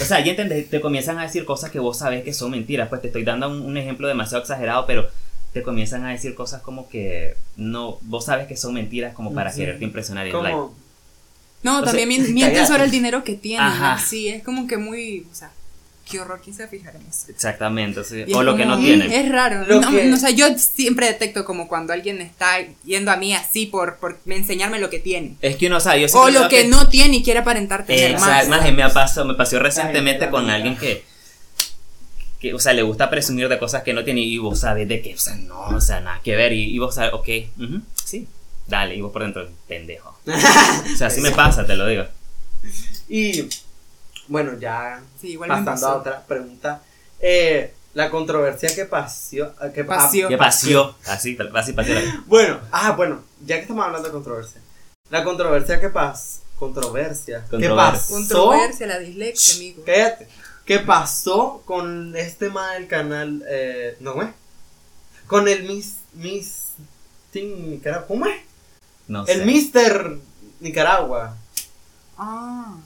O 0.00 0.04
sea, 0.04 0.20
ya 0.24 0.30
entendés, 0.30 0.70
te 0.70 0.80
comienzan 0.80 1.18
a 1.18 1.24
decir 1.24 1.44
cosas 1.44 1.70
que 1.70 1.78
vos 1.80 1.98
sabes 1.98 2.22
que 2.24 2.32
son 2.32 2.52
mentiras. 2.52 2.88
Pues 2.88 3.02
te 3.02 3.08
estoy 3.08 3.24
dando 3.24 3.48
un, 3.50 3.60
un 3.62 3.76
ejemplo 3.76 4.06
demasiado 4.08 4.40
exagerado, 4.40 4.86
pero 4.86 5.08
te 5.52 5.62
comienzan 5.62 6.04
a 6.06 6.10
decir 6.10 6.34
cosas 6.34 6.62
como 6.62 6.88
que 6.88 7.36
no, 7.56 7.98
vos 8.02 8.24
sabes 8.24 8.46
que 8.46 8.56
son 8.56 8.74
mentiras 8.74 9.14
como 9.14 9.34
para 9.34 9.50
Ujú. 9.50 9.58
quererte 9.58 9.84
impresionar. 9.84 10.26
y 10.26 10.32
like, 10.32 10.56
No, 11.62 11.78
O 11.80 11.82
también 11.84 12.08
sea, 12.08 12.18
mien- 12.24 12.34
mienten 12.34 12.54
cállate. 12.54 12.72
sobre 12.72 12.84
el 12.84 12.90
dinero 12.90 13.22
que 13.24 13.34
tienen. 13.34 13.66
Ajá. 13.66 13.98
Sí, 14.04 14.28
es 14.28 14.42
como 14.42 14.66
que 14.66 14.78
muy. 14.78 15.26
O 15.30 15.34
sea, 15.34 15.50
qué 16.10 16.18
horror, 16.20 16.40
¿quién 16.42 16.54
se 16.56 16.66
fijar 16.68 16.96
en 16.96 17.02
eso? 17.02 17.26
exactamente, 17.30 18.00
o, 18.00 18.02
es 18.02 18.34
o 18.34 18.42
lo 18.42 18.56
que 18.56 18.66
no 18.66 18.78
tienen. 18.78 19.10
Es 19.12 19.30
raro. 19.30 19.64
Lo 19.66 19.80
No, 19.80 19.90
que- 19.90 20.04
no, 20.04 20.16
o 20.16 20.18
sea, 20.18 20.30
yo 20.30 20.46
siempre 20.58 21.06
detecto 21.06 21.44
como 21.44 21.68
cuando 21.68 21.92
alguien 21.92 22.20
está 22.20 22.56
yendo 22.84 23.10
a 23.12 23.16
mí 23.16 23.32
así 23.34 23.66
por, 23.66 23.96
por 23.98 24.18
enseñarme 24.26 24.78
lo 24.80 24.90
que 24.90 24.98
tiene. 24.98 25.36
Es 25.40 25.56
que 25.56 25.68
uno 25.68 25.80
sabe, 25.80 26.00
yo 26.00 26.18
O 26.18 26.28
lo 26.30 26.48
que 26.48 26.64
no 26.64 26.88
tiene 26.88 27.18
y 27.18 27.22
quiere 27.22 27.40
aparentar 27.40 27.86
tener 27.86 28.10
Exacto, 28.12 28.48
más. 28.50 28.62
más, 28.62 28.72
me 28.72 28.88
pasó, 28.90 29.24
me 29.24 29.34
pasó 29.34 29.58
recientemente 29.58 30.24
Ay, 30.24 30.30
con 30.30 30.50
alguien 30.50 30.76
que, 30.76 31.04
que, 32.42 32.52
o 32.52 32.58
sea, 32.58 32.72
le 32.74 32.82
gusta 32.82 33.08
presumir 33.08 33.48
de 33.48 33.58
cosas 33.58 33.82
que 33.84 33.94
no 33.94 34.02
tiene 34.04 34.20
y 34.20 34.36
vos 34.36 34.58
sabes 34.60 34.86
de 34.88 35.00
que, 35.00 35.14
o 35.14 35.18
sea, 35.18 35.36
no, 35.36 35.60
o 35.68 35.80
sea, 35.80 36.00
nada 36.00 36.20
que 36.22 36.34
ver 36.36 36.52
y, 36.52 36.74
y 36.74 36.78
vos 36.78 36.94
sabes, 36.96 37.12
ok, 37.14 37.28
sí, 38.04 38.26
dale, 38.66 38.96
y 38.96 39.00
vos 39.00 39.12
por 39.12 39.22
dentro, 39.22 39.48
pendejo. 39.68 40.18
O 40.26 40.96
sea, 40.96 41.06
así 41.06 41.20
me 41.20 41.30
pasa, 41.30 41.64
te 41.64 41.76
lo 41.76 41.86
digo. 41.86 42.04
y 43.08 43.48
bueno, 44.28 44.58
ya 44.58 45.02
Sí, 45.20 45.30
igual 45.32 45.50
me 45.50 45.56
pasando 45.64 45.86
a 45.88 45.96
otra 45.96 46.22
pregunta. 46.26 46.82
Eh, 47.20 47.72
la 47.94 48.10
controversia 48.10 48.74
que 48.74 48.86
pasó. 48.86 49.52
Que 49.74 49.84
pa- 49.84 49.96
Pasió. 49.98 50.28
¿Qué 50.28 50.36
pasó? 50.36 50.96
Así, 51.06 51.36
así 51.54 51.72
pasó. 51.74 51.92
la- 51.92 52.22
Bueno, 52.26 52.58
ah, 52.72 52.92
bueno, 52.92 53.22
ya 53.44 53.56
que 53.56 53.62
estamos 53.62 53.84
hablando 53.84 54.08
de 54.08 54.12
controversia. 54.12 54.60
La 55.10 55.22
controversia 55.22 55.80
que 55.80 55.90
pasó. 55.90 56.40
Controversia. 56.58 57.44
¿Qué 57.44 57.50
Controversia. 57.50 57.92
pasó? 57.92 58.14
Controversia, 58.14 58.86
la 58.86 58.98
dislexia, 58.98 59.54
amigo. 59.56 59.82
Cállate. 59.84 60.28
¿Qué 60.64 60.78
pasó 60.78 61.62
con 61.64 62.14
este 62.16 62.48
ma 62.50 62.72
del 62.74 62.86
canal? 62.86 63.42
Eh, 63.48 63.96
no, 64.00 64.14
güey. 64.14 64.28
Con 65.26 65.48
el 65.48 65.64
Miss. 65.64 65.96
Miss. 66.14 66.68
Thing 67.30 67.70
Nicaragua. 67.70 68.06
¿Cómo 68.06 68.26
es? 68.26 68.40
No 69.08 69.26
El 69.26 69.38
sé. 69.40 69.44
Mister 69.46 70.18
Nicaragua. 70.60 71.36
Ah, 72.18 72.76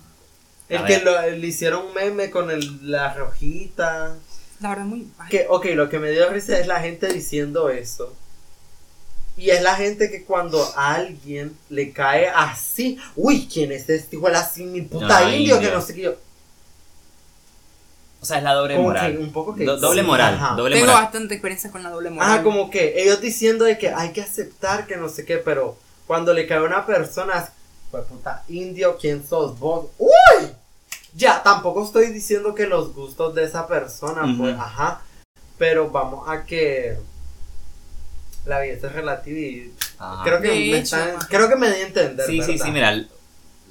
El 0.69 0.85
que 0.85 0.99
lo- 1.01 1.21
le 1.31 1.47
hicieron 1.47 1.93
meme 1.95 2.31
con 2.31 2.51
el, 2.51 2.91
la 2.91 3.13
rojita. 3.15 4.17
la 4.61 4.69
verdad, 4.71 4.85
muy. 4.85 5.09
ay, 5.19 5.29
Que, 5.31 5.47
ok, 5.49 5.65
lo 5.75 5.89
que 5.89 5.99
me 5.99 6.11
dio 6.11 6.31
risa 6.31 6.59
es 6.59 6.67
la 6.67 6.81
gente 6.81 7.13
diciendo 7.13 7.69
eso. 7.71 8.15
Y 9.37 9.51
es 9.51 9.61
la 9.63 9.75
gente 9.75 10.11
que 10.11 10.25
cuando 10.25 10.63
a 10.77 10.95
alguien 10.95 11.57
le 11.69 11.93
cae 11.93 12.29
así, 12.29 12.99
uy, 13.17 13.49
¿quién 13.53 13.71
es 13.73 13.89
este 13.91 14.17
hijo 14.17 14.29
sin 14.55 14.73
mi 14.73 14.81
puta 14.83 15.19
Ah, 15.19 15.31
indio? 15.35 15.59
Que 15.59 15.67
indio. 15.67 15.79
no 15.79 15.85
sé 15.85 15.95
qué 15.95 16.03
yo. 16.03 16.15
O 18.27 18.29
sea, 18.29 18.39
es 18.39 18.43
la 18.43 18.55
doble 18.55 18.75
Como 18.75 18.89
moral. 18.89 19.13
que 19.13 19.19
un 19.23 19.33
poco 19.33 19.55
que 19.55 19.65
Do- 19.65 19.77
doble 19.79 20.01
sí, 20.01 20.07
moral, 20.09 20.37
doble 20.57 20.75
Tengo 20.75 20.87
moral. 20.89 21.05
bastante 21.05 21.35
experiencia 21.35 21.71
con 21.71 21.85
la 21.85 21.91
doble 21.91 22.11
moral. 22.11 22.39
Ah, 22.41 22.43
como 22.43 22.71
que 22.71 23.01
ellos 23.01 23.21
diciendo 23.21 23.65
de 23.65 23.79
que 23.79 23.91
hay 23.91 24.11
que 24.13 24.21
aceptar 24.21 24.89
que 24.89 24.97
no 24.97 25.09
sé 25.09 25.25
qué, 25.25 25.37
pero 25.39 25.79
cuando 26.09 26.35
le 26.35 26.45
cae 26.49 26.59
a 26.59 26.63
una 26.63 26.85
persona, 26.85 27.49
pues 27.93 28.03
puta, 28.07 28.43
indio, 28.49 28.99
¿quién 29.01 29.25
sos 29.25 29.57
vos? 29.61 29.87
¡Uy! 29.99 30.11
Ya, 31.15 31.41
tampoco 31.45 31.85
estoy 31.85 32.09
diciendo 32.09 32.53
que 32.53 32.67
los 32.67 32.95
gustos 32.95 33.33
de 33.37 33.45
esa 33.45 33.69
persona, 33.69 34.23
pues, 34.37 34.55
Ujú. 34.55 34.61
ajá, 34.61 35.03
pero 35.57 35.89
vamos 35.91 36.29
a 36.29 36.45
que 36.45 36.97
la 38.45 38.59
belleza 38.59 38.89
es 38.89 38.93
relativa 38.93 39.39
y 39.39 39.73
Ajá. 39.99 40.25
creo 40.25 40.41
que 40.41 40.49
De 40.49 40.55
me 40.73 40.79
hecho, 40.79 40.97
están- 40.97 41.17
creo 41.29 41.49
que 41.49 41.55
me 41.55 41.69
di 41.71 41.81
a 41.81 41.87
entender, 41.87 42.27
Sí, 42.27 42.43
sí, 42.43 42.51
¿verdad? 42.53 42.65
sí, 42.65 42.71
mira, 42.73 43.05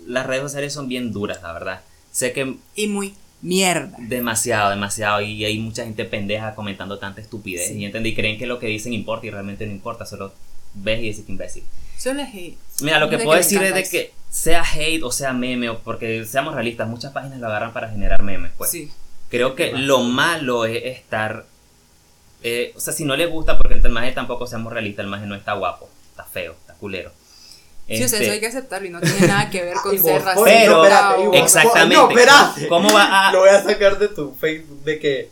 las 0.06 0.26
redes 0.26 0.44
sociales 0.44 0.72
son 0.74 0.88
bien 0.88 1.12
duras, 1.12 1.42
la 1.44 1.52
verdad. 1.52 1.82
Sé 2.12 2.32
que 2.32 2.56
Y 2.76 2.88
muy 2.88 3.16
mierda. 3.46 3.96
demasiado, 4.00 4.70
demasiado, 4.72 5.22
y 5.22 5.46
hay 5.46 5.60
mucha 5.60 5.84
gente 5.86 6.04
pendeja 6.06 6.56
comentando 6.56 6.98
tanta 7.00 7.22
estupidez, 7.22 7.68
Sí. 7.70 7.76
y 7.80 7.86
entendí, 7.86 8.14
creen 8.16 8.38
que 8.38 8.46
lo 8.48 8.60
que 8.60 8.68
dicen 8.68 8.94
importa 8.94 9.28
y 9.28 9.30
realmente 9.30 9.66
no 9.66 9.72
importa, 9.72 10.06
solo 10.06 10.34
ves 10.74 11.00
y 11.02 11.10
decís 11.10 11.26
que 11.26 11.32
imbécil. 11.32 11.64
Solo 11.98 12.22
es 12.22 12.30
hate. 12.34 12.58
Mira, 12.82 13.00
lo 13.00 13.10
que 13.10 13.18
puedo 13.20 13.38
decir 13.38 13.62
es 13.64 13.74
de 13.74 13.84
que 13.88 14.12
sea 14.30 14.64
hate 14.64 15.04
o 15.04 15.12
sea 15.12 15.32
meme, 15.34 15.70
o 15.70 15.80
porque 15.80 16.26
seamos 16.26 16.54
realistas, 16.56 16.88
muchas 16.90 17.14
páginas 17.14 17.40
lo 17.40 17.48
agarran 17.48 17.72
para 17.72 17.90
generar 17.90 18.22
memes, 18.24 18.52
pues. 18.58 18.72
Sí. 18.72 18.92
Creo 19.30 19.56
que 19.56 19.72
lo 19.74 20.02
malo 20.02 20.66
es 20.66 20.84
estar. 20.86 21.46
eh, 22.44 22.74
o 22.76 22.80
sea, 22.80 22.94
si 22.94 23.06
no 23.06 23.16
le 23.16 23.26
gusta, 23.26 23.58
porque 23.58 23.74
el 23.76 23.90
maje 23.90 24.12
tampoco 24.12 24.46
seamos 24.46 24.72
realistas, 24.72 25.04
el 25.04 25.10
maje 25.10 25.26
no 25.26 25.34
está 25.36 25.54
guapo, 25.54 25.90
está 26.12 26.24
feo, 26.26 26.52
está 26.62 26.74
culero. 26.76 27.12
Sí, 27.88 27.94
o 27.94 27.98
sea, 27.98 28.18
Este, 28.18 28.24
eso 28.24 28.32
hay 28.34 28.40
que 28.40 28.48
aceptarlo 28.48 28.88
y 28.88 28.90
no 28.90 29.00
tiene 29.00 29.28
nada 29.28 29.50
que 29.50 29.64
ver 29.64 29.76
con 29.84 29.98
ser 30.02 30.22
racista. 30.24 30.44
Pero- 30.44 30.78
no, 30.78 30.84
espérate, 30.86 31.38
Exactamente. 31.40 31.96
No, 31.96 32.10
espérate. 32.10 32.68
¿Cómo 32.68 32.90
va 32.94 33.28
a.? 33.28 33.32
Lo 33.32 33.40
voy 33.42 33.50
a 33.50 33.64
sacar 33.64 34.00
de 34.00 34.08
tu 34.08 34.34
Facebook 34.34 34.84
de 34.84 35.00
que 35.00 35.30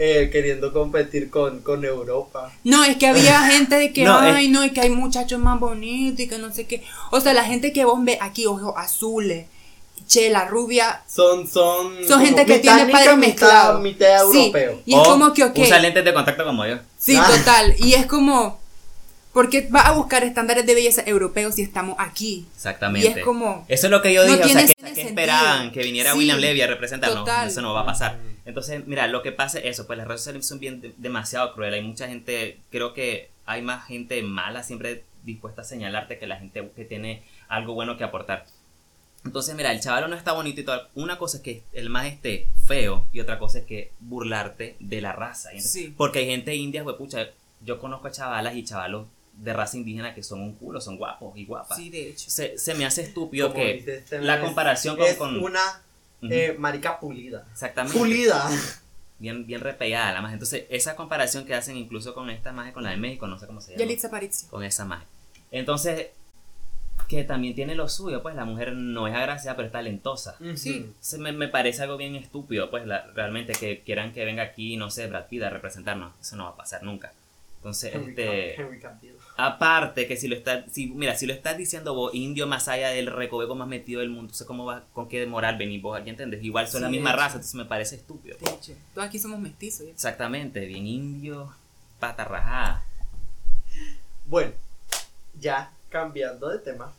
eh, 0.00 0.28
queriendo 0.30 0.72
competir 0.72 1.28
con, 1.30 1.60
con 1.60 1.84
Europa. 1.84 2.52
No, 2.64 2.84
es 2.84 2.96
que 2.96 3.06
había 3.08 3.40
gente 3.50 3.76
de 3.76 3.92
que, 3.92 4.04
No, 4.04 4.22
es- 4.26 4.34
ay, 4.34 4.48
no, 4.48 4.62
es 4.62 4.72
que 4.72 4.80
hay 4.82 4.90
muchachos 4.90 5.40
más 5.40 5.58
bonitos 5.58 6.20
y 6.20 6.28
que 6.28 6.38
no 6.38 6.52
sé 6.52 6.66
qué. 6.66 6.84
O 7.10 7.20
sea, 7.20 7.32
la 7.34 7.44
gente 7.44 7.72
que 7.72 7.84
vos 7.84 7.98
ves 8.04 8.18
aquí, 8.20 8.46
ojos 8.46 8.74
azules, 8.76 9.46
che, 10.06 10.30
la 10.30 10.44
rubia, 10.44 11.02
Son, 11.08 11.48
son. 11.48 12.06
son 12.06 12.24
gente 12.24 12.46
que 12.46 12.58
tiene 12.60 12.86
padres 12.92 13.16
mezclados. 13.16 13.80
Mitad 13.82 14.20
Sí, 14.30 14.38
europeo. 14.46 14.82
y 14.86 14.94
es 14.94 15.00
como 15.08 15.32
que, 15.32 15.44
ok. 15.44 15.58
Usa 15.58 15.78
lentes 15.80 16.04
de 16.04 16.14
contacto 16.14 16.44
como 16.44 16.64
yo. 16.66 16.76
Sí, 16.98 17.16
Ah. 17.18 17.26
total. 17.26 17.74
Y 17.78 17.94
es 17.94 18.06
como, 18.06 18.60
¿por 19.32 19.48
qué 19.50 19.68
va 19.68 19.80
a 19.82 19.92
buscar 19.92 20.24
estándares 20.24 20.66
de 20.66 20.74
belleza 20.74 21.02
europeos 21.06 21.54
si 21.54 21.62
estamos 21.62 21.96
aquí? 21.98 22.46
Exactamente. 22.54 23.08
Y 23.08 23.18
es 23.18 23.24
como, 23.24 23.64
Eso 23.68 23.86
es 23.86 23.90
lo 23.90 24.02
que 24.02 24.12
yo 24.12 24.26
No 24.26 24.32
dije, 24.36 24.44
o 24.44 24.48
sea, 24.48 24.66
que, 24.66 24.92
que 24.94 25.02
esperaban 25.02 25.70
que 25.72 25.82
viniera 25.82 26.12
Sí, 26.12 26.18
William 26.18 26.38
Levy 26.38 26.60
a 26.62 26.66
representarnos. 26.66 27.20
total. 27.20 27.48
Eso 27.48 27.60
no 27.62 27.72
va 27.74 27.80
a 27.82 27.86
pasar. 27.86 28.18
Entonces, 28.44 28.86
mira, 28.86 29.06
lo 29.06 29.22
que 29.22 29.32
pasa 29.32 29.58
es 29.58 29.66
eso, 29.66 29.86
pues 29.86 29.98
las 29.98 30.08
redes 30.08 30.22
sociales 30.22 30.46
son 30.46 30.58
bien 30.58 30.80
de- 30.80 30.94
demasiado 30.96 31.52
crueles. 31.54 31.80
Hay 31.80 31.86
mucha 31.86 32.08
gente, 32.08 32.58
creo 32.70 32.94
que 32.94 33.30
hay 33.46 33.62
más 33.62 33.86
gente 33.86 34.22
mala 34.22 34.62
siempre 34.62 35.04
dispuesta 35.24 35.62
a 35.62 35.64
señalarte 35.64 36.18
que 36.18 36.26
la 36.26 36.38
gente 36.38 36.70
que 36.74 36.84
tiene 36.84 37.22
algo 37.48 37.74
bueno 37.74 37.96
que 37.98 38.04
aportar. 38.04 38.46
Entonces, 39.24 39.54
mira, 39.56 39.72
el 39.72 39.80
chaval 39.80 40.08
no 40.08 40.16
está 40.16 40.32
bonito 40.32 40.60
y 40.60 40.64
todo. 40.64 40.88
Una 40.94 41.18
cosa 41.18 41.38
es 41.38 41.42
que 41.42 41.62
el 41.72 41.90
más 41.90 42.06
esté 42.06 42.48
feo 42.66 43.06
y 43.12 43.20
otra 43.20 43.38
cosa 43.38 43.58
es 43.58 43.64
que 43.66 43.92
burlarte 44.00 44.76
de 44.80 45.00
la 45.02 45.12
raza. 45.12 45.50
¿entiendes? 45.50 45.72
Sí. 45.72 45.94
Porque 45.96 46.20
hay 46.20 46.26
gente 46.26 46.54
india, 46.54 46.84
pues, 46.84 46.96
pucha, 46.96 47.26
yo 47.60 47.78
conozco 47.80 48.06
a 48.06 48.12
chavalas 48.12 48.54
y 48.54 48.64
chavalos 48.64 49.08
de 49.38 49.52
raza 49.52 49.76
indígena 49.76 50.14
que 50.14 50.22
son 50.22 50.40
un 50.40 50.54
culo, 50.54 50.80
son 50.80 50.96
guapos 50.98 51.36
y 51.36 51.44
guapas. 51.46 51.76
sí, 51.76 51.90
de 51.90 52.10
hecho. 52.10 52.28
Se, 52.30 52.58
se 52.58 52.74
me 52.74 52.84
hace 52.84 53.02
estúpido 53.02 53.48
Como 53.52 53.60
que 53.62 53.84
este 53.98 54.20
la 54.20 54.40
comparación 54.40 54.96
con... 54.96 55.06
Es 55.06 55.16
con- 55.16 55.42
una 55.42 55.60
eh, 56.22 56.56
marica 56.58 56.98
pulida. 57.00 57.46
exactamente. 57.52 57.96
Pulida. 57.98 58.48
Bien, 59.20 59.44
bien 59.48 59.60
repellada 59.60 60.12
la 60.12 60.22
más. 60.22 60.32
Entonces, 60.32 60.66
esa 60.70 60.94
comparación 60.94 61.44
que 61.44 61.52
hacen 61.52 61.76
incluso 61.76 62.14
con 62.14 62.30
esta 62.30 62.52
magia, 62.52 62.72
con 62.72 62.84
la 62.84 62.90
de 62.90 62.98
México, 62.98 63.26
no 63.26 63.36
sé 63.36 63.48
cómo 63.48 63.60
se 63.60 63.72
llama. 63.72 63.80
Yalitza 63.80 64.06
Aparicio. 64.06 64.48
Con 64.48 64.62
esa 64.62 64.84
magia. 64.84 65.08
Entonces, 65.50 66.06
que 67.08 67.24
también 67.24 67.56
tiene 67.56 67.74
lo 67.74 67.88
suyo, 67.88 68.22
pues 68.22 68.36
la 68.36 68.44
mujer 68.44 68.74
no 68.74 69.08
es 69.08 69.14
agraciada, 69.16 69.56
pero 69.56 69.66
es 69.66 69.72
talentosa. 69.72 70.36
Sí. 70.54 70.92
Se 71.00 71.18
me, 71.18 71.32
me 71.32 71.48
parece 71.48 71.82
algo 71.82 71.96
bien 71.96 72.14
estúpido, 72.14 72.70
pues 72.70 72.86
la- 72.86 73.06
realmente 73.12 73.54
que 73.54 73.80
quieran 73.82 74.12
que 74.12 74.24
venga 74.24 74.44
aquí, 74.44 74.76
no 74.76 74.88
sé, 74.88 75.08
Brad 75.08 75.26
Pitt 75.26 75.42
a 75.42 75.50
representarnos. 75.50 76.12
Eso 76.20 76.36
no 76.36 76.44
va 76.44 76.50
a 76.50 76.56
pasar 76.56 76.84
nunca. 76.84 77.12
Entonces, 77.56 77.92
Henry, 77.92 78.10
este... 78.10 78.60
Henry 78.60 78.78
Cavill. 78.78 79.14
Aparte 79.40 80.08
que 80.08 80.16
si 80.16 80.26
lo 80.26 80.34
estás, 80.34 80.64
si, 80.72 80.88
mira, 80.88 81.14
si 81.14 81.24
lo 81.24 81.32
estás 81.32 81.56
diciendo 81.56 81.94
vos, 81.94 82.12
indio 82.12 82.48
más 82.48 82.66
allá 82.66 82.88
del 82.88 83.06
recoveco 83.06 83.54
más 83.54 83.68
metido 83.68 84.00
del 84.00 84.08
mundo, 84.10 84.22
entonces 84.24 84.44
cómo 84.46 84.64
va, 84.64 84.82
con 84.92 85.08
qué 85.08 85.24
moral 85.26 85.56
venís 85.56 85.80
vos 85.80 85.96
aquí, 85.96 86.10
¿entendés? 86.10 86.42
Igual 86.42 86.66
son 86.66 86.80
Sí, 86.80 86.82
la 86.82 86.88
misma 86.90 87.10
hecho. 87.10 87.18
raza, 87.18 87.34
entonces 87.36 87.54
me 87.54 87.64
parece 87.64 87.94
estúpido. 87.94 88.36
De 88.40 88.50
hecho. 88.50 88.72
Todos 88.94 89.06
aquí 89.06 89.20
somos 89.20 89.38
mestizos. 89.38 89.86
¿ya? 89.86 89.92
Exactamente, 89.92 90.64
bien 90.66 90.86
indio, 90.88 91.54
pata 92.00 92.24
rajada. 92.24 92.84
Bueno, 94.26 94.52
ya 95.38 95.72
cambiando 95.88 96.48
de 96.48 96.58
tema. 96.58 96.92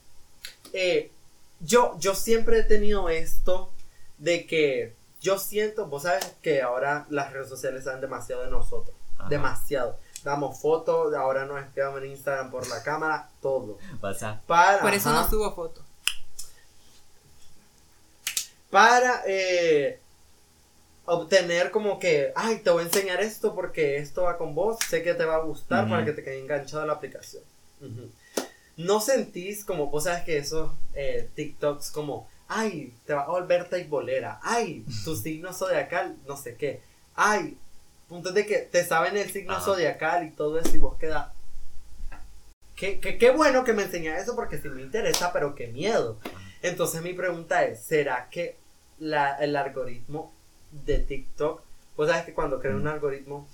eh, 0.73 1.11
yo, 1.59 1.97
yo 1.99 2.15
siempre 2.15 2.59
he 2.59 2.63
tenido 2.63 3.09
esto 3.09 3.69
de 4.17 4.45
que 4.47 4.93
yo 5.21 5.37
siento, 5.37 5.87
vos 5.87 6.03
sabes 6.03 6.33
que 6.41 6.61
ahora 6.61 7.05
las 7.09 7.33
redes 7.33 7.49
sociales 7.49 7.83
saben 7.83 7.99
demasiado 7.99 8.43
de 8.45 8.49
nosotros. 8.49 8.95
Ajá. 9.17 9.27
Demasiado. 9.27 9.99
Damos 10.23 10.59
fotos, 10.59 11.13
ahora 11.13 11.45
nos 11.45 11.61
espiamos 11.61 12.01
en 12.01 12.11
Instagram 12.11 12.51
por 12.51 12.67
la 12.67 12.83
cámara, 12.83 13.29
todo. 13.41 13.77
Pasa. 14.01 14.41
Para, 14.45 14.81
Por 14.81 14.93
eso 14.93 15.09
ajá, 15.09 15.21
no 15.21 15.29
subo 15.29 15.55
fotos. 15.55 15.83
para 18.69 19.23
eh, 19.25 19.99
obtener 21.05 21.71
como 21.71 21.99
que, 21.99 22.31
ay, 22.35 22.59
te 22.59 22.69
voy 22.69 22.83
a 22.83 22.85
enseñar 22.87 23.21
esto 23.21 23.55
porque 23.55 23.97
esto 23.97 24.23
va 24.23 24.37
con 24.37 24.53
vos, 24.53 24.77
sé 24.87 25.01
que 25.01 25.13
te 25.13 25.25
va 25.25 25.35
a 25.35 25.43
gustar 25.43 25.89
para 25.89 26.05
que 26.05 26.11
te 26.11 26.23
quede 26.23 26.39
enganchado 26.39 26.83
a 26.83 26.85
la 26.85 26.93
aplicación. 26.93 27.43
No 28.77 29.01
sentís 29.01 29.65
como, 29.65 29.87
vos 29.87 30.03
sabes 30.03 30.23
que 30.23 30.37
esos 30.37 30.71
eh, 30.93 31.29
TikToks 31.35 31.91
como, 31.91 32.29
ay, 32.47 32.93
te 33.05 33.13
va 33.13 33.23
a 33.23 33.27
volver 33.27 33.67
bolera, 33.87 34.39
ay, 34.43 34.85
tu 35.03 35.15
signo 35.15 35.51
zodiacal, 35.53 36.15
no 36.27 36.37
sé 36.37 36.55
qué, 36.55 36.81
ay, 37.15 37.57
puntos 38.09 38.33
de 38.33 38.45
que 38.45 38.57
te 38.57 38.83
saben 38.83 39.15
el 39.15 39.29
signo 39.29 39.53
Ajá. 39.53 39.63
zodiacal 39.63 40.25
y 40.27 40.31
todo 40.31 40.59
eso 40.59 40.75
y 40.75 40.79
vos 40.79 40.97
queda... 40.97 41.33
Qué, 42.75 42.99
qué, 42.99 43.17
qué 43.17 43.31
bueno 43.31 43.63
que 43.63 43.73
me 43.73 43.83
enseñas 43.83 44.21
eso 44.21 44.35
porque 44.35 44.57
sí 44.57 44.69
me 44.69 44.81
interesa, 44.81 45.31
pero 45.31 45.53
qué 45.53 45.67
miedo. 45.67 46.17
Entonces 46.61 47.01
mi 47.01 47.13
pregunta 47.13 47.63
es, 47.63 47.81
¿será 47.81 48.29
que 48.29 48.57
la, 48.99 49.35
el 49.35 49.55
algoritmo 49.55 50.33
de 50.71 50.99
TikTok, 50.99 51.61
vos 51.95 52.07
sabes 52.07 52.25
que 52.25 52.33
cuando 52.33 52.59
crean 52.59 52.77
un 52.77 52.87
algoritmo 52.87 53.47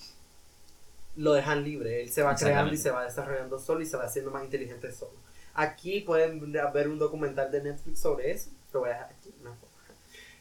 lo 1.15 1.34
dejan 1.34 1.63
libre, 1.63 2.02
él 2.02 2.12
se 2.12 2.24
va 2.24 2.36
creando 2.36 2.74
y 2.74 2.78
se 2.78 2.91
va 2.91 3.04
desarrollando 3.04 3.58
solo 3.60 3.82
y 3.82 3.86
se 3.86 3.98
va 3.98 4.06
haciendo 4.06 4.32
más 4.32 4.44
inteligente 4.44 4.91
solo. 4.91 5.13
Aquí 5.54 6.02
pueden 6.02 6.52
ver 6.52 6.89
un 6.89 7.00
documental 7.00 7.52
de 7.52 7.63
Netflix 7.63 8.00
sobre 8.00 8.32
eso, 8.32 8.50
lo 8.74 8.82
voy 8.82 8.89
a 8.89 8.94
dejar 8.94 9.10
aquí, 9.18 9.34
foto. 9.41 9.74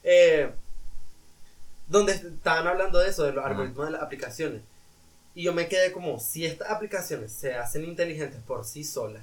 Eh, 0.02 0.50
donde 1.86 2.12
estaban 2.12 2.66
hablando 2.66 2.98
de 2.98 3.08
eso, 3.10 3.24
de 3.24 3.32
los 3.32 3.44
algoritmos 3.44 3.86
de 3.86 3.92
las 3.92 4.02
aplicaciones. 4.02 4.62
Y 5.34 5.42
yo 5.42 5.52
me 5.52 5.68
quedé 5.68 5.92
como, 5.92 6.18
si 6.20 6.46
estas 6.46 6.70
aplicaciones 6.70 7.32
se 7.32 7.54
hacen 7.54 7.84
inteligentes 7.84 8.40
por 8.46 8.64
sí 8.64 8.84
solas, 8.84 9.22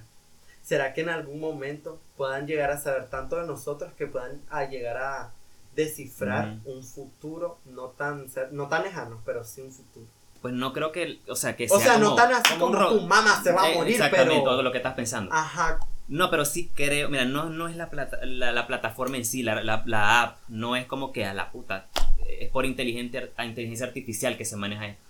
¿será 0.62 0.94
que 0.94 1.02
en 1.02 1.10
algún 1.10 1.40
momento 1.40 2.00
puedan 2.18 2.48
llegar 2.48 2.70
a 2.72 2.78
saber 2.80 3.08
tanto 3.10 3.38
de 3.38 3.48
nosotros 3.48 3.92
que 3.98 4.08
puedan 4.08 4.42
a 4.50 4.66
llegar 4.66 4.98
a 4.98 5.32
descifrar 5.76 6.58
un 6.66 6.84
futuro 6.84 7.58
no 7.66 7.86
tan, 7.90 8.28
no 8.52 8.68
tan 8.68 8.84
lejano, 8.84 9.22
pero 9.26 9.44
sí 9.44 9.62
un 9.62 9.72
futuro? 9.72 10.06
Pues 10.42 10.54
no 10.54 10.74
creo 10.74 10.92
que, 10.92 11.20
o 11.28 11.36
sea, 11.36 11.56
que 11.56 11.66
O 11.66 11.78
sea 11.78 11.80
sea, 11.80 11.98
no 11.98 12.06
como- 12.08 12.16
tan 12.16 12.34
así 12.34 12.54
como 12.60 12.76
ro- 12.76 12.90
tu 12.90 13.02
mamá 13.02 13.42
se 13.44 13.52
va 13.54 13.64
a 13.64 13.72
Eh, 13.72 13.76
morir, 13.76 13.94
Exactamente, 13.94 14.34
pero... 14.40 14.44
todo 14.52 14.64
lo 14.64 14.72
que 14.72 14.78
estás 14.80 14.96
pensando. 14.96 15.32
Ajá, 15.34 15.80
No, 16.08 16.30
pero 16.30 16.44
sí 16.46 16.70
creo, 16.76 17.08
mira, 17.10 17.24
no, 17.26 17.50
no 17.50 17.68
es 17.70 17.76
la, 17.78 17.90
plata, 17.90 18.20
la, 18.26 18.52
la 18.52 18.68
plataforma 18.68 19.16
en 19.18 19.24
sí, 19.24 19.44
la, 19.44 19.64
la, 19.64 19.82
la 19.86 20.22
app, 20.24 20.38
no 20.50 20.76
es 20.76 20.86
como 20.88 21.14
que 21.14 21.26
a 21.26 21.34
la 21.34 21.52
puta, 21.52 21.88
es 22.28 22.50
por 22.50 22.66
inteligente, 22.66 23.30
a 23.38 23.46
inteligencia 23.46 23.86
artificial 23.86 24.38
que 24.38 24.46
se 24.46 24.56
maneja 24.58 24.88
esto. 24.88 25.02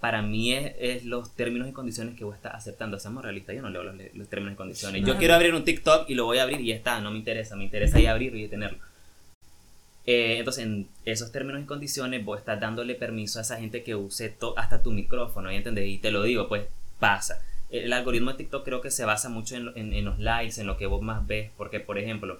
Para 0.00 0.20
mí 0.20 0.52
es, 0.52 0.72
es 0.78 1.04
los 1.06 1.34
términos 1.34 1.66
y 1.68 1.72
condiciones 1.72 2.14
que 2.16 2.24
vos 2.24 2.34
estás 2.36 2.54
aceptando. 2.54 2.98
Seamos 2.98 3.22
realistas, 3.24 3.56
yo 3.56 3.62
no 3.62 3.70
leo 3.70 3.82
los, 3.82 3.94
los 4.14 4.28
términos 4.28 4.52
y 4.54 4.56
condiciones. 4.56 5.02
Yo 5.02 5.16
quiero 5.18 5.34
abrir 5.34 5.54
un 5.54 5.64
TikTok 5.64 6.10
y 6.10 6.14
lo 6.14 6.26
voy 6.26 6.38
a 6.38 6.42
abrir 6.42 6.60
y 6.60 6.66
ya 6.66 6.74
está, 6.74 7.00
no 7.00 7.10
me 7.10 7.18
interesa, 7.18 7.56
me 7.56 7.64
interesa 7.64 7.98
ya 8.00 8.10
abrirlo 8.10 8.38
y 8.38 8.48
tenerlo. 8.48 8.78
Eh, 10.06 10.36
entonces, 10.38 10.64
en 10.64 10.86
esos 11.06 11.32
términos 11.32 11.62
y 11.62 11.64
condiciones, 11.64 12.22
vos 12.24 12.38
estás 12.38 12.60
dándole 12.60 12.94
permiso 12.94 13.38
a 13.38 13.42
esa 13.42 13.56
gente 13.56 13.82
que 13.82 13.94
use 13.94 14.34
hasta 14.56 14.82
tu 14.82 14.90
micrófono, 14.90 15.50
¿ya 15.50 15.56
entendés? 15.56 15.88
Y 15.88 15.96
te 15.98 16.10
lo 16.10 16.22
digo, 16.22 16.48
pues 16.48 16.64
pasa. 17.00 17.40
El 17.70 17.90
algoritmo 17.92 18.32
de 18.32 18.36
TikTok 18.36 18.64
creo 18.64 18.80
que 18.82 18.90
se 18.90 19.06
basa 19.06 19.30
mucho 19.30 19.56
en, 19.56 19.70
en- 19.74 19.94
en 19.94 20.04
los 20.04 20.18
likes, 20.18 20.60
en 20.60 20.66
lo 20.66 20.76
que 20.76 20.86
vos 20.86 21.00
más 21.00 21.26
ves, 21.26 21.50
porque, 21.56 21.80
por 21.80 21.98
ejemplo, 21.98 22.38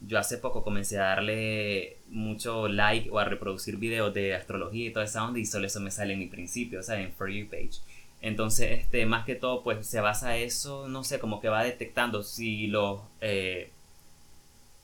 yo 0.00 0.18
hace 0.18 0.38
poco 0.38 0.62
comencé 0.62 0.98
a 0.98 1.04
darle 1.04 1.98
mucho 2.08 2.68
like 2.68 3.10
o 3.10 3.18
a 3.18 3.24
reproducir 3.24 3.76
videos 3.76 4.12
de 4.14 4.34
astrología 4.34 4.88
y 4.88 4.92
toda 4.92 5.04
esa 5.04 5.24
onda 5.24 5.38
y 5.38 5.46
solo 5.46 5.66
eso 5.66 5.80
me 5.80 5.90
sale 5.90 6.12
en 6.12 6.18
mi 6.18 6.26
principio, 6.26 6.80
o 6.80 6.82
sea, 6.82 7.00
en 7.00 7.12
For 7.12 7.30
You 7.30 7.48
page. 7.48 7.80
Entonces, 8.20 8.80
este, 8.80 9.06
más 9.06 9.24
que 9.24 9.34
todo, 9.34 9.62
pues 9.62 9.86
se 9.86 10.00
basa 10.00 10.36
eso, 10.36 10.88
no 10.88 11.04
sé, 11.04 11.18
como 11.18 11.40
que 11.40 11.48
va 11.48 11.64
detectando 11.64 12.22
si 12.22 12.66
los, 12.66 13.00
eh, 13.20 13.70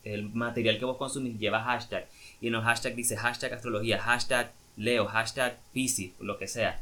el 0.05 0.31
material 0.31 0.79
que 0.79 0.85
vos 0.85 0.97
consumís 0.97 1.39
lleva 1.39 1.63
hashtag 1.63 2.07
y 2.41 2.49
en 2.49 2.55
los 2.55 2.65
hashtags 2.65 2.97
dice 2.97 3.17
hashtag 3.17 3.53
astrología, 3.53 3.99
hashtag 4.01 4.53
Leo, 4.77 5.07
hashtag 5.07 5.59
Pisces, 5.73 6.13
lo 6.21 6.39
que 6.39 6.49
sea. 6.49 6.81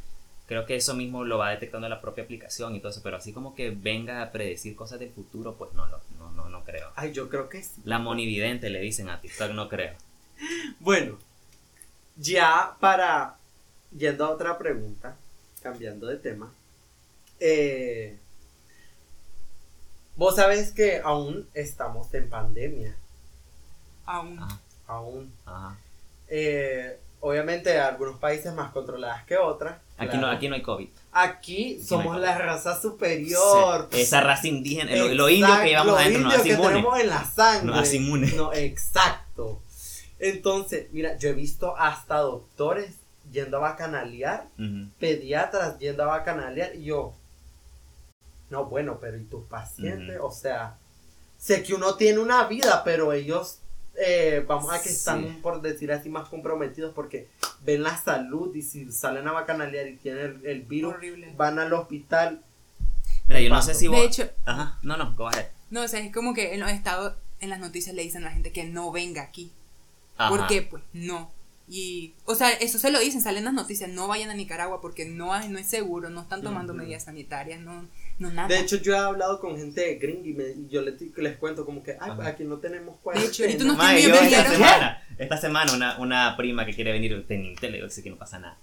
Creo 0.51 0.67
que 0.67 0.75
eso 0.75 0.95
mismo 0.95 1.23
lo 1.23 1.39
va 1.39 1.51
detectando 1.51 1.89
la 1.89 2.01
propia 2.01 2.25
aplicación 2.25 2.75
y 2.75 2.81
todo 2.81 2.91
eso, 2.91 3.03
pero 3.05 3.17
así 3.19 3.33
como 3.33 3.55
que 3.55 3.71
venga 3.71 4.21
a 4.21 4.33
predecir 4.33 4.75
cosas 4.75 4.99
del 4.99 5.13
futuro, 5.13 5.55
pues 5.57 5.73
no, 5.75 5.87
no, 5.87 6.01
no, 6.19 6.33
no, 6.33 6.49
no 6.49 6.65
creo. 6.65 6.91
Ay, 6.97 7.13
yo 7.13 7.29
creo 7.29 7.49
que 7.49 7.63
sí. 7.63 7.81
La 7.85 8.01
monividente 8.01 8.69
le 8.69 8.81
dicen 8.81 9.09
a 9.11 9.21
TikTok, 9.21 9.53
no 9.53 9.69
creo. 9.69 9.95
Bueno, 10.81 11.19
ya 12.17 12.77
para 12.81 13.37
yendo 13.97 14.25
a 14.25 14.31
otra 14.31 14.59
pregunta, 14.59 15.17
cambiando 15.63 16.09
de 16.09 16.17
tema. 16.17 16.53
eh, 17.39 18.19
Vos 20.17 20.37
sabés 20.37 20.73
que 20.73 21.01
aún 21.03 21.49
estamos 21.55 22.13
en 22.15 22.29
pandemia, 22.29 22.97
Aún. 24.05 24.39
Ajá, 24.39 24.61
aún. 24.87 25.33
ajá. 25.45 25.79
Eh, 26.29 26.99
obviamente 27.21 27.79
algunos 27.79 28.19
países 28.19 28.53
más 28.55 28.73
controladas 28.73 29.25
que 29.25 29.37
otras. 29.37 29.79
Aquí, 30.01 30.09
claro. 30.13 30.27
no, 30.29 30.33
aquí 30.33 30.49
no 30.49 30.55
hay 30.55 30.63
COVID. 30.63 30.89
Aquí 31.13 31.81
somos 31.83 32.19
la 32.19 32.39
raza 32.39 32.81
superior. 32.81 33.89
Sí, 33.93 34.01
Esa 34.01 34.21
raza 34.23 34.49
indígena, 34.49 34.91
lo, 34.97 35.09
lo 35.09 35.29
Exacto, 35.29 35.31
indio 35.31 35.61
que 35.63 35.69
llevamos 35.69 35.93
lo 35.93 35.99
adentro 35.99 36.23
nos 36.23 36.35
hace 36.35 36.43
que 36.43 36.49
inmunes. 36.55 36.73
tenemos 36.73 37.01
en 37.01 37.09
la 37.09 37.25
sangre. 37.25 37.67
Nos 37.67 37.79
hace 37.79 37.97
inmunes. 37.97 38.35
No, 38.35 38.53
exacto. 38.53 39.63
Entonces, 40.19 40.87
mira, 40.93 41.17
yo 41.19 41.29
he 41.29 41.33
visto 41.33 41.77
hasta 41.77 42.19
doctores 42.19 42.95
yendo 43.31 43.59
a 43.59 43.61
bacanalear, 43.61 44.49
pediatras 44.99 45.79
yendo 45.79 46.03
a 46.03 46.07
bacanalear 46.07 46.75
y 46.77 46.85
yo, 46.85 47.15
no, 48.51 48.65
bueno, 48.67 48.99
pero 49.01 49.17
¿y 49.17 49.25
tus 49.25 49.45
pacientes? 49.47 50.19
O 50.21 50.31
sea, 50.33 50.77
sé 51.39 51.63
que 51.63 51.75
uno 51.75 51.95
tiene 51.95 52.19
una 52.19 52.45
vida, 52.47 52.83
pero 52.85 53.13
ellos, 53.13 53.60
eh, 53.96 54.44
vamos 54.46 54.72
a 54.72 54.81
que 54.83 54.88
están, 54.88 55.22
Sí. 55.22 55.38
por 55.42 55.61
decir 55.62 55.92
así, 55.92 56.09
más 56.09 56.29
comprometidos 56.29 56.94
porque 56.94 57.29
ven 57.64 57.83
la 57.83 57.96
salud 57.96 58.55
y 58.55 58.62
si 58.62 58.90
salen 58.92 59.26
a 59.29 59.33
bacanalear 59.33 59.88
y 59.88 59.96
tienen 59.96 60.40
el, 60.42 60.46
el 60.46 60.62
virus, 60.62 60.94
Horrible. 60.94 61.33
van 61.37 61.59
al 61.59 61.72
hospital. 61.72 62.42
Mira, 63.29 63.40
yo 63.40 63.48
no 63.50 63.62
sé 63.62 63.74
si 63.74 63.88
vos... 63.88 63.98
De 64.00 64.07
hecho, 64.07 64.31
Ajá, 64.44 64.79
no, 64.83 64.96
no, 64.96 65.14
go 65.16 65.29
ahead. 65.29 65.46
no, 65.70 65.83
o 65.83 65.88
sea, 65.88 66.00
es 66.00 66.12
como 66.12 66.35
que 66.35 66.55
en 66.55 66.61
los 66.61 66.70
estados, 66.70 67.14
en 67.40 67.50
las 67.50 67.61
noticias 67.61 67.94
le 67.94 68.03
dicen 68.03 68.22
a 68.22 68.26
la 68.26 68.33
gente 68.33 68.53
que 68.53 68.64
no 68.64 68.90
venga 68.90 69.22
aquí. 69.22 69.53
Ajá. 70.16 70.31
¿Por 70.31 70.46
qué? 70.46 70.62
Pues 70.62 70.83
no. 70.92 71.31
Y, 71.68 72.14
o 72.24 72.35
sea, 72.35 72.50
eso 72.50 72.79
se 72.79 72.90
lo 72.90 72.98
dicen, 72.98 73.20
salen 73.20 73.44
las 73.44 73.55
noticias, 73.55 73.88
no 73.88 74.09
vayan 74.09 74.29
a 74.31 74.35
Nicaragua 74.35 74.81
porque 74.81 75.05
no, 75.05 75.33
hay, 75.33 75.48
no 75.48 75.59
es 75.59 75.68
seguro, 75.68 76.11
no 76.11 76.22
están 76.22 76.42
tomando 76.42 76.72
Ujú. 76.72 76.83
medidas 76.83 77.05
sanitarias, 77.05 77.61
no, 77.61 77.87
no 78.21 78.31
nada. 78.31 78.47
De 78.47 78.61
hecho, 78.61 78.77
yo 78.77 78.95
he 78.95 78.99
hablado 78.99 79.41
con 79.41 79.57
gente 79.57 79.97
gringa 79.97 80.29
y, 80.29 80.33
me- 80.33 80.51
y 80.51 80.69
yo 80.71 80.83
les, 80.83 80.95
les 81.17 81.37
cuento 81.39 81.67
como 81.67 81.83
que, 81.83 81.93
ay, 81.93 81.99
Ajá. 82.01 82.15
pues 82.17 82.29
aquí 82.29 82.45
no 82.45 82.59
tenemos 82.59 82.95
De 83.15 83.21
hecho, 83.27 83.43
cuarentena. 83.43 83.65
no 83.65 83.99
Yo 83.99 84.11
me 84.11 84.27
esta 84.29 84.51
semana, 84.53 85.03
esta 85.19 85.37
semana 85.37 85.73
una, 85.75 85.99
una 85.99 86.37
prima 86.37 86.65
que 86.65 86.73
quiere 86.75 86.93
venir 86.93 87.27
teniente 87.27 87.69
le 87.69 87.79
digo 87.79 87.91
"Sí 87.91 88.03
que 88.03 88.11
no 88.11 88.17
pasa 88.17 88.39
nada. 88.39 88.57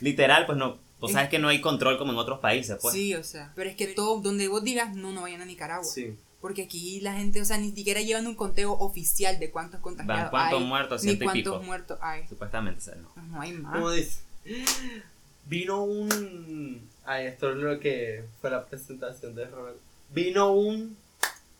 Literal, 0.00 0.46
pues 0.46 0.56
no, 0.56 0.78
vos 1.00 1.12
sabes 1.12 1.28
que 1.28 1.38
no 1.38 1.48
hay 1.48 1.60
control 1.60 1.98
como 1.98 2.12
en 2.12 2.18
otros 2.18 2.38
países, 2.40 2.78
pues. 2.80 2.94
sí, 2.94 3.14
o 3.14 3.22
sea, 3.22 3.52
pero 3.54 3.68
es 3.68 3.76
que 3.76 3.88
todo, 3.88 4.20
donde 4.22 4.48
vos 4.48 4.64
digas, 4.64 4.96
no, 4.96 5.12
no 5.12 5.22
vayan 5.22 5.42
a 5.42 5.44
Nicaragua. 5.44 5.84
Sí. 5.84 6.16
Porque 6.40 6.62
aquí 6.62 7.00
la 7.02 7.12
gente, 7.12 7.42
o 7.42 7.44
sea, 7.44 7.58
ni 7.58 7.70
siquiera 7.72 8.00
llevan 8.00 8.26
un 8.26 8.34
conteo 8.34 8.72
oficial 8.72 9.38
de 9.38 9.50
cuántos 9.50 9.80
contagiados 9.80 10.22
Van, 10.22 10.30
¿cuántos 10.30 10.60
hay, 10.60 10.66
muertos? 10.66 11.04
ni 11.04 11.12
y 11.12 11.18
cuántos 11.18 11.34
pico. 11.34 11.62
muertos 11.62 11.98
hay. 12.00 12.26
Supuestamente, 12.28 12.78
o 12.78 12.82
sea, 12.82 12.94
no. 12.94 13.12
No 13.26 13.40
hay 13.42 13.52
más. 13.52 13.74
¿Cómo 13.74 13.90
dice? 13.90 14.20
Vino 15.46 15.82
un... 15.82 16.88
Ay, 17.04 17.26
esto 17.26 17.50
es 17.50 17.56
lo 17.56 17.78
que 17.80 18.24
fue 18.40 18.50
la 18.50 18.64
presentación 18.66 19.34
de 19.34 19.46
Robert. 19.46 19.78
Vino 20.10 20.52
un 20.52 20.96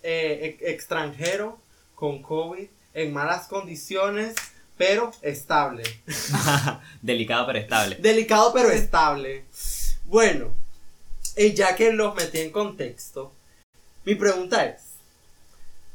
eh, 0.03 0.57
ex- 0.59 0.63
extranjero 0.63 1.59
con 1.95 2.23
COVID 2.23 2.67
en 2.95 3.13
malas 3.13 3.47
condiciones, 3.49 4.35
pero 4.77 5.11
estable. 5.23 5.83
Delicado 7.03 7.47
pero 7.47 7.59
estable. 7.59 7.97
Delicado, 7.97 8.53
pero 8.53 8.71
estable. 8.71 9.45
Bueno, 10.05 10.53
y 11.37 11.53
ya 11.55 11.75
que 11.77 11.93
los 11.93 12.15
metí 12.15 12.39
en 12.41 12.51
contexto, 12.51 13.33
mi 14.05 14.15
pregunta 14.15 14.65
es, 14.67 14.83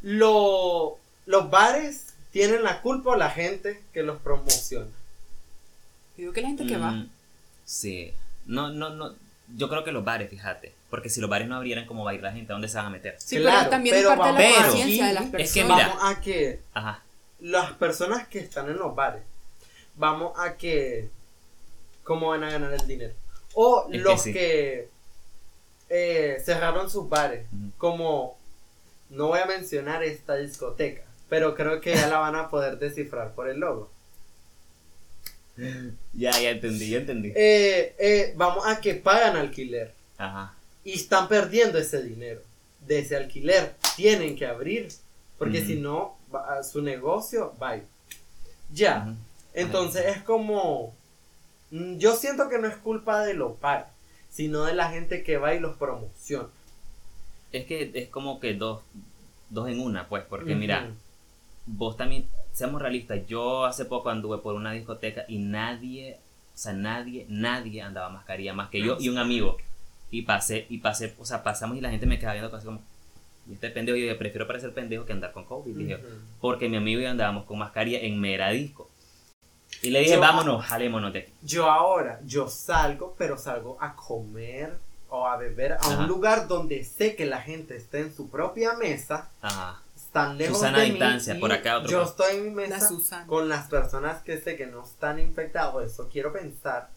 ¿lo- 0.01 0.97
¿los 1.25 1.49
bares 1.49 2.13
tienen 2.31 2.63
la 2.63 2.81
culpa 2.81 3.11
o 3.11 3.15
la 3.15 3.29
gente 3.31 3.81
que 3.93 4.03
los 4.03 4.19
promociona? 4.21 4.91
Digo 6.17 6.31
que 6.33 6.41
la 6.41 6.47
gente 6.49 6.65
que 6.65 6.77
va. 6.77 6.91
Mm, 6.91 7.09
Sí. 7.65 8.13
No, 8.45 8.69
no, 8.71 8.91
no. 8.91 9.15
Yo 9.55 9.69
creo 9.69 9.83
que 9.83 9.91
los 9.91 10.03
bares, 10.03 10.29
fíjate. 10.29 10.73
Porque 10.89 11.09
si 11.09 11.21
los 11.21 11.29
bares 11.29 11.47
no 11.47 11.55
abrieran, 11.55 11.85
¿cómo 11.85 12.03
va 12.03 12.11
a 12.11 12.13
ir 12.15 12.21
la 12.23 12.31
gente? 12.31 12.51
¿A 12.51 12.55
dónde 12.55 12.67
se 12.67 12.77
van 12.77 12.87
a 12.87 12.89
meter? 12.89 13.15
Sí, 13.19 13.37
Claro, 13.37 13.57
pero 13.59 13.69
también 13.69 13.95
pero 13.95 14.11
es 14.11 14.17
parte 14.17 14.41
de 14.43 14.49
la 14.49 14.55
conciencia 14.67 15.07
de 15.07 15.13
las 15.13 15.23
es 15.25 15.29
que 15.31 15.37
personas. 15.37 15.77
mira. 15.77 15.87
Vamos 15.95 16.03
a 16.17 16.21
que 16.21 16.59
Ajá. 16.73 17.03
las 17.39 17.71
personas 17.73 18.27
que 18.27 18.39
están 18.39 18.69
en 18.69 18.77
los 18.77 18.95
bares, 18.95 19.21
vamos 19.95 20.33
a 20.39 20.57
que 20.57 21.09
cómo 22.03 22.29
van 22.29 22.43
a 22.43 22.49
ganar 22.51 22.73
el 22.73 22.87
dinero. 22.87 23.13
O 23.53 23.85
Es 23.85 23.91
que 23.91 23.97
los 23.99 24.21
sí. 24.21 24.33
que 24.33 24.89
eh, 25.89 26.41
cerraron 26.43 26.89
sus 26.89 27.07
bares, 27.07 27.45
como 27.77 28.37
no 29.09 29.27
voy 29.27 29.39
a 29.39 29.45
mencionar 29.45 30.03
esta 30.03 30.35
discoteca, 30.35 31.03
pero 31.29 31.55
creo 31.55 31.79
que 31.81 31.95
ya 31.95 32.07
la 32.07 32.17
van 32.19 32.35
a 32.35 32.49
poder 32.49 32.79
descifrar 32.79 33.33
por 33.33 33.47
el 33.49 33.59
logo. 33.59 33.91
Ya, 36.13 36.31
ya 36.39 36.49
entendí, 36.51 36.89
ya 36.89 36.97
entendí. 36.99 37.31
Eh, 37.35 37.95
eh, 37.99 38.33
vamos 38.35 38.65
a 38.67 38.79
que 38.81 38.93
pagan 38.95 39.35
alquiler 39.37 39.93
Ajá. 40.17 40.53
y 40.83 40.93
están 40.93 41.27
perdiendo 41.27 41.77
ese 41.77 42.01
dinero 42.03 42.41
de 42.81 42.99
ese 42.99 43.15
alquiler. 43.15 43.75
Tienen 43.95 44.35
que 44.35 44.45
abrir, 44.45 44.89
porque 45.37 45.65
si 45.65 45.75
no, 45.75 46.17
va- 46.33 46.63
su 46.63 46.81
negocio, 46.81 47.53
bye. 47.59 47.83
Ya. 48.71 49.13
Entonces 49.53 50.05
es 50.17 50.23
como. 50.23 50.93
mm, 51.71 51.97
Yo 51.97 52.15
siento 52.15 52.49
que 52.49 52.57
no 52.59 52.67
es 52.67 52.75
culpa 52.77 53.23
de 53.25 53.33
los 53.33 53.53
pares, 53.57 53.87
sino 54.29 54.63
de 54.65 54.73
la 54.73 54.89
gente 54.89 55.23
que 55.23 55.37
va 55.37 55.53
y 55.53 55.59
los 55.59 55.75
promociona. 55.77 56.49
Es 57.51 57.65
que 57.65 57.91
es 57.93 58.09
como 58.09 58.39
que 58.39 58.53
dos, 58.53 58.81
dos 59.49 59.69
en 59.69 59.79
una, 59.79 60.07
pues. 60.09 60.23
Porque 60.29 60.55
mira, 60.55 60.89
vos 61.65 61.95
también, 61.97 62.27
seamos 62.55 62.81
realistas, 62.81 63.19
yo 63.27 63.65
hace 63.65 63.83
poco 63.85 64.09
anduve 64.09 64.37
por 64.37 64.55
una 64.55 64.71
discoteca 64.71 65.25
y 65.27 65.39
nadie, 65.39 66.17
o 66.53 66.57
sea, 66.57 66.71
nadie, 66.73 67.25
nadie 67.27 67.81
andaba 67.81 68.07
mascarilla 68.09 68.53
más 68.53 68.69
que 68.69 68.81
yo 68.81 68.95
y 68.99 69.09
un 69.09 69.17
amigo. 69.17 69.57
Y 70.09 70.21
pasé, 70.21 70.65
y 70.69 70.77
pasé, 70.77 71.13
o 71.19 71.25
sea, 71.25 71.43
pasamos 71.43 71.77
y 71.77 71.81
la 71.81 71.89
gente 71.89 72.05
me 72.05 72.17
quedaba 72.17 72.35
viendo 72.35 72.49
casi 72.51 72.65
como, 72.65 72.81
y 73.49 73.53
este 73.55 73.69
pendejo, 73.71 73.97
yo 73.97 74.17
prefiero 74.17 74.47
parecer 74.47 74.73
pendejo 74.73 75.05
que 75.05 75.11
andar 75.11 75.33
con 75.33 75.43
COVID, 75.43 75.75
dije, 75.75 75.95
Ujú. 75.97 76.05
porque 76.39 76.69
mi 76.69 76.77
amigo 76.77 77.01
y 77.01 77.03
yo 77.03 77.09
andábamos 77.09 77.43
con 77.45 77.59
mascarilla 77.59 77.99
en 77.99 78.19
mera 78.21 78.49
disco. 78.51 78.89
Y 79.81 79.89
le 79.89 79.99
dije, 79.99 80.13
Yo- 80.15 80.21
vámonos, 80.21 80.63
jalémonos 80.65 81.11
de 81.11 81.19
aquí. 81.19 81.33
Yo 81.41 81.69
ahora, 81.69 82.21
yo 82.25 82.47
salgo, 82.47 83.15
pero 83.17 83.37
salgo 83.37 83.77
a 83.81 83.95
comer 83.97 84.77
o 85.09 85.27
a 85.27 85.35
beber 85.37 85.73
a 85.73 85.75
Ajá. 85.77 85.97
un 85.99 86.07
lugar 86.07 86.47
donde 86.47 86.83
sé 86.85 87.15
que 87.17 87.25
la 87.25 87.41
gente 87.41 87.75
está 87.75 87.97
en 87.97 88.15
su 88.15 88.29
propia 88.29 88.73
mesa, 88.75 89.29
Ajá. 89.41 89.81
Están 90.15 90.37
lejos 90.37 90.57
Susana 90.57 90.79
de 90.79 90.85
distancia, 90.85 91.33
mí, 91.33 91.39
por 91.41 91.51
acá 91.51 91.77
otro 91.79 91.89
Yo 91.91 92.03
estoy 92.03 92.37
en 92.37 92.55
mi 92.55 92.67
La 92.67 92.77
mesa 92.79 93.25
con 93.27 93.49
las 93.49 93.67
personas 93.67 94.21
que 94.23 94.37
sé 94.39 94.55
que 94.55 94.65
no 94.65 94.83
están 94.83 95.19
infectados. 95.19 95.85
Eso 95.85 96.07
quiero 96.11 96.31
pensar. 96.31 96.89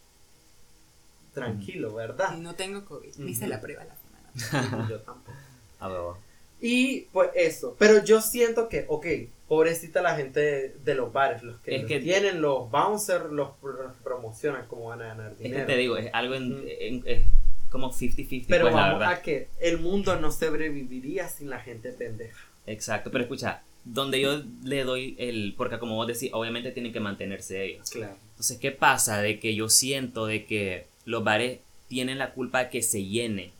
Tranquilo, 1.34 1.94
¿verdad? 1.94 2.36
Y 2.36 2.40
no 2.40 2.54
tengo 2.54 2.84
COVID. 2.84 3.08
Hice 3.26 3.42
Ujú. 3.44 3.50
la 3.50 3.60
prueba 3.60 3.84
la 3.84 3.94
semana. 3.96 4.88
yo 4.90 5.00
tampoco. 5.00 5.36
A 5.80 5.88
huevo. 5.88 6.18
Y 6.60 7.02
pues 7.12 7.30
eso, 7.34 7.76
pero 7.78 8.02
yo 8.04 8.20
siento 8.20 8.68
que, 8.68 8.84
ok, 8.88 9.06
pobrecita 9.46 10.02
la 10.02 10.16
gente 10.16 10.40
de, 10.40 10.68
de 10.84 10.94
los 10.96 11.12
bares, 11.12 11.42
los 11.44 11.60
que, 11.60 11.76
Es 11.76 11.82
los 11.82 11.88
que- 11.88 12.00
tienen 12.00 12.40
los 12.42 12.68
bouncers, 12.70 13.26
los, 13.30 13.50
los 13.62 13.94
promocionan 14.02 14.66
cómo 14.66 14.88
van 14.88 15.02
a 15.02 15.06
ganar 15.08 15.32
Es 15.32 15.38
dinero. 15.38 15.66
que 15.66 15.72
te 15.72 15.78
digo, 15.78 15.96
es 15.96 16.10
algo 16.12 16.34
en, 16.34 17.02
es 17.06 17.26
como 17.70 17.92
50-50, 17.92 18.46
pero 18.48 18.64
pues 18.64 18.74
la 18.74 18.80
vamos 18.80 18.98
verdad. 19.00 19.14
a 19.14 19.22
que 19.22 19.48
el 19.60 19.78
mundo 19.78 20.16
no 20.18 20.32
sobreviviría 20.32 21.28
sin 21.28 21.48
la 21.50 21.60
gente 21.60 21.92
pendeja. 21.92 22.44
Exacto, 22.68 23.10
pero 23.10 23.24
escucha, 23.24 23.62
donde 23.84 24.20
yo 24.20 24.42
le 24.62 24.84
doy 24.84 25.16
el, 25.18 25.54
porque 25.56 25.78
como 25.78 25.96
vos 25.96 26.06
decís, 26.06 26.30
obviamente 26.32 26.72
tienen 26.72 26.92
que 26.92 27.00
mantenerse 27.00 27.64
ellos. 27.64 27.90
Claro. 27.90 28.16
Entonces, 28.30 28.58
¿qué 28.58 28.70
pasa? 28.70 29.20
De 29.20 29.40
que 29.40 29.54
yo 29.54 29.68
siento 29.68 30.26
de 30.26 30.44
que 30.44 30.86
los 31.04 31.24
bares 31.24 31.60
tienen 31.88 32.18
la 32.18 32.32
culpa 32.32 32.64
de 32.64 32.70
que 32.70 32.82
se 32.82 33.04
llene. 33.04 33.52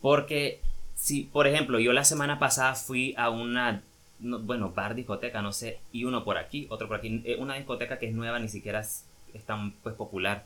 Porque, 0.00 0.60
si, 0.94 1.22
por 1.24 1.46
ejemplo, 1.46 1.78
yo 1.78 1.92
la 1.92 2.04
semana 2.04 2.38
pasada 2.38 2.74
fui 2.74 3.14
a 3.16 3.30
una, 3.30 3.82
no, 4.18 4.40
bueno, 4.40 4.72
bar, 4.72 4.94
discoteca, 4.94 5.40
no 5.40 5.52
sé, 5.52 5.78
y 5.92 6.04
uno 6.04 6.24
por 6.24 6.38
aquí, 6.38 6.66
otro 6.68 6.88
por 6.88 6.98
aquí, 6.98 7.22
eh, 7.24 7.36
una 7.38 7.54
discoteca 7.54 7.98
que 7.98 8.08
es 8.08 8.14
nueva, 8.14 8.38
ni 8.38 8.48
siquiera 8.48 8.80
es, 8.80 9.04
es 9.32 9.44
tan 9.44 9.72
pues, 9.82 9.94
popular, 9.94 10.44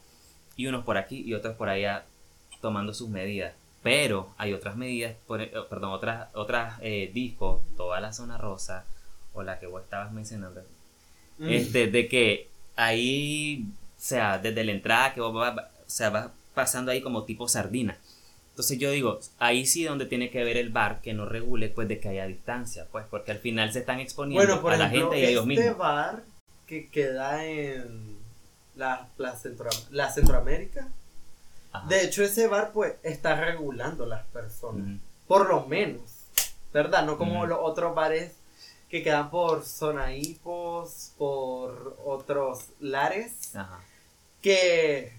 y 0.56 0.66
unos 0.66 0.84
por 0.84 0.98
aquí 0.98 1.22
y 1.24 1.34
otros 1.34 1.56
por 1.56 1.68
allá 1.68 2.04
tomando 2.60 2.92
sus 2.92 3.08
medidas. 3.08 3.54
Pero 3.82 4.34
hay 4.36 4.52
otras 4.52 4.76
medidas, 4.76 5.14
por- 5.26 5.40
eh, 5.40 5.50
perdón, 5.68 5.92
otras, 5.92 6.28
otras 6.34 6.74
eh, 6.82 7.10
discos, 7.14 7.62
toda 7.76 8.00
la 8.00 8.12
zona 8.12 8.36
rosa, 8.36 8.84
o 9.32 9.42
la 9.42 9.58
que 9.58 9.66
vos 9.66 9.82
estabas 9.82 10.12
mencionando, 10.12 10.62
Mm. 11.38 11.48
este, 11.48 11.86
de 11.86 12.08
que 12.08 12.48
ahí, 12.76 13.64
o 13.66 13.72
sea, 13.96 14.38
desde 14.38 14.64
la 14.64 14.72
entrada 14.72 15.14
que 15.14 15.20
vos 15.20 15.32
vas, 15.32 15.56
o 15.58 15.64
sea, 15.86 16.10
vas 16.10 16.28
pasando 16.54 16.90
ahí 16.90 17.00
como 17.00 17.24
tipo 17.24 17.48
sardina. 17.48 17.96
Entonces 18.50 18.78
yo 18.78 18.90
digo, 18.90 19.18
ahí 19.38 19.64
sí 19.64 19.84
donde 19.84 20.04
tiene 20.04 20.28
que 20.30 20.44
ver 20.44 20.58
el 20.58 20.68
bar 20.68 21.00
que 21.00 21.14
no 21.14 21.24
regule, 21.24 21.68
pues 21.70 21.88
de 21.88 21.98
que 22.00 22.08
haya 22.10 22.26
distancia, 22.26 22.86
pues 22.92 23.06
porque 23.10 23.30
al 23.32 23.38
final 23.38 23.72
se 23.72 23.78
están 23.78 24.00
exponiendo 24.00 24.44
Bueno, 24.46 24.60
por 24.60 24.72
a 24.72 24.76
la 24.76 24.90
gente 24.90 25.18
y 25.18 25.24
a 25.24 25.28
ellos 25.30 25.44
este 25.48 25.62
mismos. 25.62 25.78
bar 25.78 26.22
que 26.66 26.88
queda 26.90 27.46
en 27.46 28.18
la, 28.76 29.08
la, 29.16 29.34
Centro- 29.36 29.70
la 29.90 30.12
Centroamérica. 30.12 30.88
Ajá. 31.72 31.86
De 31.88 32.04
hecho, 32.04 32.22
ese 32.22 32.46
bar 32.46 32.72
pues 32.72 32.94
está 33.02 33.34
regulando 33.36 34.06
las 34.06 34.26
personas. 34.26 35.00
Por 35.26 35.48
lo 35.48 35.66
menos. 35.66 36.02
¿Verdad? 36.72 37.04
No 37.04 37.18
como 37.18 37.46
los 37.46 37.58
otros 37.60 37.94
bares 37.94 38.32
que 38.88 39.02
quedan 39.02 39.30
por 39.30 39.64
zona 39.64 40.14
hipos, 40.14 41.12
por 41.18 41.96
otros 42.04 42.66
lares. 42.80 43.54
Ajá. 43.54 43.80
Que 44.42 45.12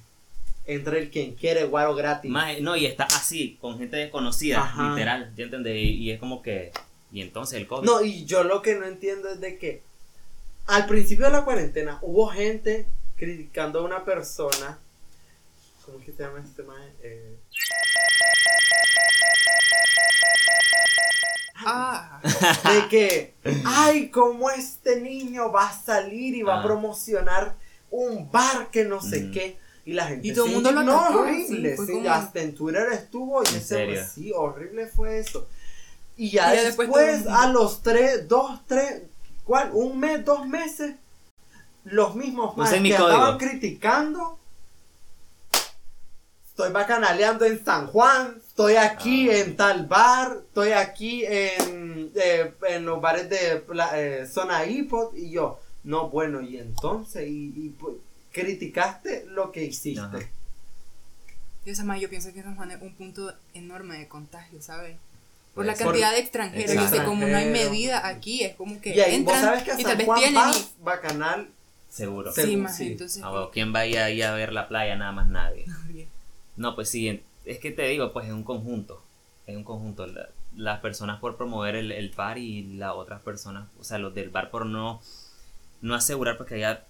entre 0.65 0.99
el 0.99 1.09
quien 1.09 1.35
quiere 1.35 1.63
guaro 1.65 1.95
gratis. 1.95 2.29
Más, 2.29 2.59
no, 2.61 2.75
y 2.75 2.85
está 2.85 3.05
así, 3.05 3.57
con 3.59 3.77
gente 3.77 3.97
desconocida, 3.97 4.61
Ajá. 4.61 4.89
literal, 4.89 5.33
¿ya 5.35 5.45
entendés? 5.45 5.75
Y, 5.77 5.95
y 5.95 6.11
es 6.11 6.19
como 6.19 6.41
que, 6.41 6.71
y 7.11 7.21
entonces 7.21 7.59
el 7.59 7.67
COVID. 7.67 7.85
No, 7.85 8.01
y 8.01 8.25
yo 8.25 8.43
lo 8.43 8.61
que 8.61 8.75
no 8.75 8.85
entiendo 8.85 9.29
es 9.29 9.39
de 9.41 9.57
que 9.57 9.81
al 10.67 10.85
principio 10.85 11.25
de 11.25 11.31
la 11.31 11.43
cuarentena 11.43 11.99
hubo 12.01 12.27
gente 12.27 12.85
criticando 13.17 13.79
a 13.79 13.83
una 13.83 14.05
persona. 14.05 14.79
¿Cómo 15.91 15.99
es 15.99 16.05
que 16.05 16.13
se 16.13 16.23
llama 16.23 16.39
este 16.39 16.63
man? 16.63 16.81
Eh, 17.03 17.37
Ah, 21.63 22.19
de 22.23 22.87
que, 22.89 23.33
ay, 23.65 24.09
cómo 24.09 24.49
este 24.49 24.99
niño 25.01 25.51
va 25.51 25.67
a 25.69 25.73
salir 25.79 26.33
y 26.35 26.41
va 26.43 26.55
a 26.55 26.59
Ah. 26.59 26.63
promocionar 26.63 27.55
un 27.91 28.31
bar 28.31 28.69
que 28.71 28.85
no 28.85 29.01
sé 29.01 29.19
Mm. 29.25 29.31
qué. 29.31 29.57
Y 29.85 29.93
la 29.93 30.05
gente 30.07 30.27
Y 30.29 30.33
todo 30.33 30.45
el 30.45 30.51
se 30.51 30.55
mundo 30.55 30.71
lo 30.71 30.79
atacó, 30.97 31.19
horrible. 31.19 31.75
sí, 31.77 31.85
sí, 31.85 31.91
como- 31.93 32.09
hasta 32.09 32.39
en 32.41 32.55
Twitter 32.55 32.87
estuvo 32.93 33.43
y 33.43 33.47
¿En 33.49 33.55
ese 33.57 33.85
pues, 33.85 34.11
sí, 34.11 34.31
horrible 34.35 34.87
fue 34.87 35.19
eso. 35.19 35.47
Y 36.15 36.29
ya, 36.31 36.53
Y 36.53 36.57
ya 36.57 36.63
después 36.63 37.27
a 37.27 37.47
los 37.49 37.83
tres, 37.83 38.27
dos, 38.27 38.61
tres, 38.65 39.03
¿cuál? 39.43 39.71
Un 39.73 39.99
mes, 39.99 40.23
dos 40.25 40.47
meses, 40.47 40.95
los 41.83 42.15
mismos 42.15 42.55
No 42.57 42.65
sé 42.65 42.79
más 42.79 42.83
que 42.89 42.95
código. 42.95 43.09
estaban 43.09 43.37
criticando. 43.37 44.39
Estoy 46.51 46.71
bacanaleando 46.71 47.45
en 47.45 47.63
San 47.63 47.87
Juan, 47.87 48.35
estoy 48.45 48.75
aquí 48.75 49.29
Ah. 49.29 49.37
en 49.37 49.55
tal 49.55 49.87
bar, 49.87 50.37
estoy 50.47 50.73
aquí 50.73 51.23
en, 51.25 52.11
eh, 52.15 52.53
en 52.69 52.85
los 52.85 53.01
bares 53.01 53.29
de 53.29 53.63
la, 53.73 53.99
eh, 53.99 54.27
zona 54.27 54.65
iPod 54.65 55.15
y 55.15 55.31
yo, 55.31 55.59
no, 55.83 56.09
bueno, 56.09 56.41
y 56.41 56.57
entonces, 56.57 57.27
y, 57.27 57.53
y, 57.55 57.69
pues, 57.69 57.95
criticaste 58.31 59.25
lo 59.29 59.51
que 59.51 59.63
hiciste. 59.63 60.01
Ajá. 60.01 60.19
Dios 61.65 61.79
amado, 61.79 61.99
yo 62.01 62.09
pienso 62.09 62.33
que 62.33 62.43
San 62.43 62.55
Juan 62.55 62.71
es 62.71 62.81
un 62.81 62.93
punto 62.95 63.33
enorme 63.53 63.97
de 63.97 64.07
contagio, 64.07 64.61
¿sabes? 64.61 64.97
Por 65.55 65.65
la 65.65 65.75
cantidad 65.75 66.11
de 66.11 66.19
extranjeros. 66.19 66.71
Yo 66.73 66.79
sé, 66.81 66.85
Exacto. 66.85 67.05
como 67.09 67.21
no 67.27 67.37
hay 67.37 67.43
Extranjero. 67.45 67.69
medida 67.71 68.07
aquí, 68.07 68.43
es 68.43 68.55
como 68.55 68.79
que 68.81 68.95
Y 68.95 68.99
ahí 68.99 69.11
vos 69.23 69.33
entran 69.33 69.41
sabes 69.41 69.63
que 69.63 69.71
a 69.71 69.79
y 69.79 69.83
tal 69.83 69.91
San 69.91 69.97
vez 69.97 70.05
Juan 70.05 70.19
tienen 70.19 70.35
vas, 70.35 70.57
y- 70.79 70.83
bacanal, 70.83 71.49
Seguro. 71.89 72.31
Sí. 72.31 72.41
Según- 72.43 72.61
más, 72.63 72.77
sí. 72.77 72.87
entonces... 72.87 73.21
Ah, 73.21 73.29
bueno, 73.31 73.51
¿Quién 73.51 73.73
vaya 73.73 74.05
ahí 74.05 74.21
a 74.21 74.31
ver 74.31 74.53
la 74.53 74.69
playa? 74.69 74.95
Nada 74.95 75.11
más 75.11 75.27
nadie. 75.27 75.65
No, 76.61 76.75
pues 76.75 76.89
sí, 76.89 77.21
es 77.45 77.59
que 77.59 77.71
te 77.71 77.87
digo, 77.87 78.13
pues 78.13 78.27
es 78.27 78.31
un 78.33 78.43
conjunto. 78.43 79.03
Es 79.47 79.55
un 79.57 79.63
conjunto. 79.63 80.05
La- 80.07 80.29
las 80.55 80.79
personas 80.81 81.19
por 81.19 81.37
promover 81.37 81.75
el, 81.75 81.91
el 81.91 82.09
bar 82.09 82.37
y 82.37 82.63
las 82.75 82.93
otras 82.93 83.21
personas, 83.21 83.67
o 83.79 83.83
sea, 83.85 83.97
los 83.97 84.13
del 84.13 84.29
bar 84.29 84.51
por 84.51 84.65
no, 84.65 85.01
no 85.81 85.95
asegurar 85.95 86.35
pues 86.37 86.49
que 86.49 86.55
haya 86.55 86.85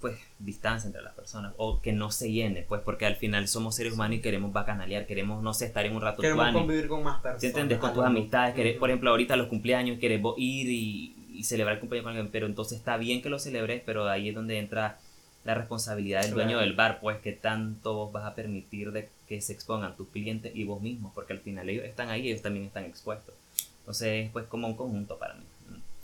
pues 0.00 0.18
distancia 0.38 0.86
entre 0.88 1.02
las 1.02 1.14
personas 1.14 1.52
o 1.58 1.80
que 1.80 1.92
no 1.92 2.10
se 2.10 2.30
llene, 2.32 2.62
pues 2.68 2.80
porque 2.82 3.06
al 3.06 3.16
final 3.16 3.46
somos 3.48 3.74
seres 3.74 3.92
humanos 3.94 4.16
y 4.18 4.20
queremos 4.20 4.52
bacanalear, 4.52 5.06
queremos, 5.06 5.42
no 5.42 5.54
sé, 5.54 5.66
estar 5.66 5.84
en 5.86 5.94
un 5.96 6.02
rato 6.02 6.20
queremos 6.20 6.44
convivir 6.60 6.88
con 6.88 7.02
más 7.02 7.20
personas. 7.22 7.40
¿Sí 7.40 7.46
entiendes? 7.48 7.78
Con 7.78 7.92
tus 7.94 8.04
amistades, 8.04 8.54
querés- 8.54 8.78
por 8.78 8.90
ejemplo, 8.90 9.10
ahorita 9.10 9.36
los 9.36 9.46
cumpleaños, 9.48 9.98
querés 9.98 10.20
vos 10.20 10.34
ir 10.38 10.68
y, 10.68 11.14
y 11.32 11.44
celebrar 11.44 11.74
el 11.76 11.80
cumpleaños 11.80 12.04
con 12.04 12.10
alguien, 12.16 12.30
pero 12.32 12.46
entonces 12.46 12.76
está 12.78 12.96
bien 12.98 13.22
que 13.22 13.28
lo 13.30 13.38
celebres, 13.38 13.82
pero 13.86 14.06
ahí 14.08 14.28
es 14.30 14.34
donde 14.34 14.58
entra 14.58 14.98
la 15.44 15.54
responsabilidad 15.54 16.22
del 16.22 16.30
dueño 16.32 16.50
Claro. 16.52 16.62
del 16.66 16.72
bar, 16.74 17.00
pues 17.00 17.18
que 17.20 17.32
tanto 17.32 17.94
vos 17.94 18.12
vas 18.12 18.24
a 18.24 18.34
permitir 18.34 18.92
de 18.92 19.08
que 19.28 19.40
se 19.40 19.52
expongan 19.52 19.96
tus 19.96 20.08
clientes 20.08 20.52
y 20.54 20.64
vos 20.64 20.80
mismos, 20.80 21.12
porque 21.14 21.32
al 21.34 21.40
final 21.40 21.68
ellos 21.68 21.84
están 21.84 22.08
ahí, 22.10 22.28
ellos 22.28 22.42
también 22.42 22.64
están 22.66 22.84
expuestos. 22.84 23.34
Entonces 23.80 24.26
es 24.26 24.30
pues 24.32 24.46
como 24.46 24.66
un 24.68 24.74
conjunto 24.76 25.18
para 25.18 25.34
mí, 25.34 25.44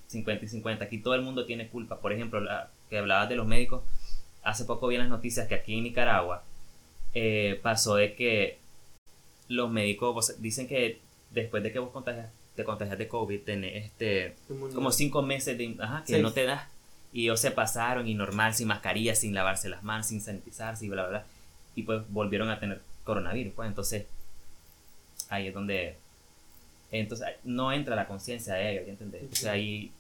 50 0.09 0.45
y 0.45 0.49
50. 0.49 0.85
Aquí 0.85 0.99
todo 0.99 1.15
el 1.15 1.23
mundo 1.23 1.47
tiene 1.47 1.69
culpa. 1.69 2.01
Por 2.01 2.13
ejemplo, 2.13 2.41
la 2.41 2.71
que 2.91 2.99
hablabas 2.99 3.29
de 3.29 3.37
los 3.37 3.47
médicos, 3.47 3.83
hace 4.43 4.65
poco 4.65 4.89
vi 4.89 4.97
en 4.97 5.03
las 5.03 5.11
noticias 5.11 5.47
que 5.49 5.55
aquí 5.55 5.77
en 5.79 5.85
Nicaragua 5.85 6.43
eh, 7.15 7.59
pasó 7.63 7.95
de 7.97 8.15
que 8.15 8.59
los 9.49 9.71
médicos 9.71 10.15
vos- 10.15 10.43
dicen 10.43 10.69
que 10.69 11.01
después 11.31 11.63
de 11.63 11.73
que 11.73 11.79
vos 11.79 11.91
contagias, 11.91 12.31
te 12.57 12.65
contagias 12.65 12.99
de 12.99 13.09
COVID, 13.09 13.41
tenés 13.43 13.87
este, 13.87 14.35
como 14.75 14.93
cinco 14.93 15.23
meses 15.23 15.57
de, 15.57 15.77
ajá, 15.81 16.01
que 16.07 16.13
Seis. 16.15 16.23
no 16.23 16.33
te 16.33 16.45
das. 16.45 16.69
Y 17.13 17.25
ellos 17.25 17.41
se 17.41 17.51
pasaron 17.51 18.07
y 18.07 18.15
normal, 18.15 18.55
sin 18.55 18.69
mascarilla, 18.69 19.15
sin 19.17 19.35
lavarse 19.35 19.69
las 19.69 19.83
manos, 19.83 20.07
sin 20.07 20.21
sanitizarse 20.21 20.87
y 20.87 20.89
bla, 20.89 21.03
bla, 21.03 21.11
bla. 21.11 21.27
Y 21.75 21.83
pues 21.83 22.03
volvieron 22.09 22.49
a 22.51 22.61
tener 22.61 22.81
coronavirus. 23.05 23.53
Pues 23.55 23.69
entonces, 23.69 24.07
ahí 25.29 25.49
es 25.49 25.55
donde. 25.55 25.97
Entonces, 26.93 27.27
no 27.45 27.73
entra 27.73 27.95
la 27.97 28.07
conciencia 28.07 28.55
de 28.55 28.73
ellos, 28.73 28.87
¿ya 28.87 28.93
entendés? 28.93 29.23
O 29.33 29.35
sea, 29.37 29.53
ahí 29.53 29.91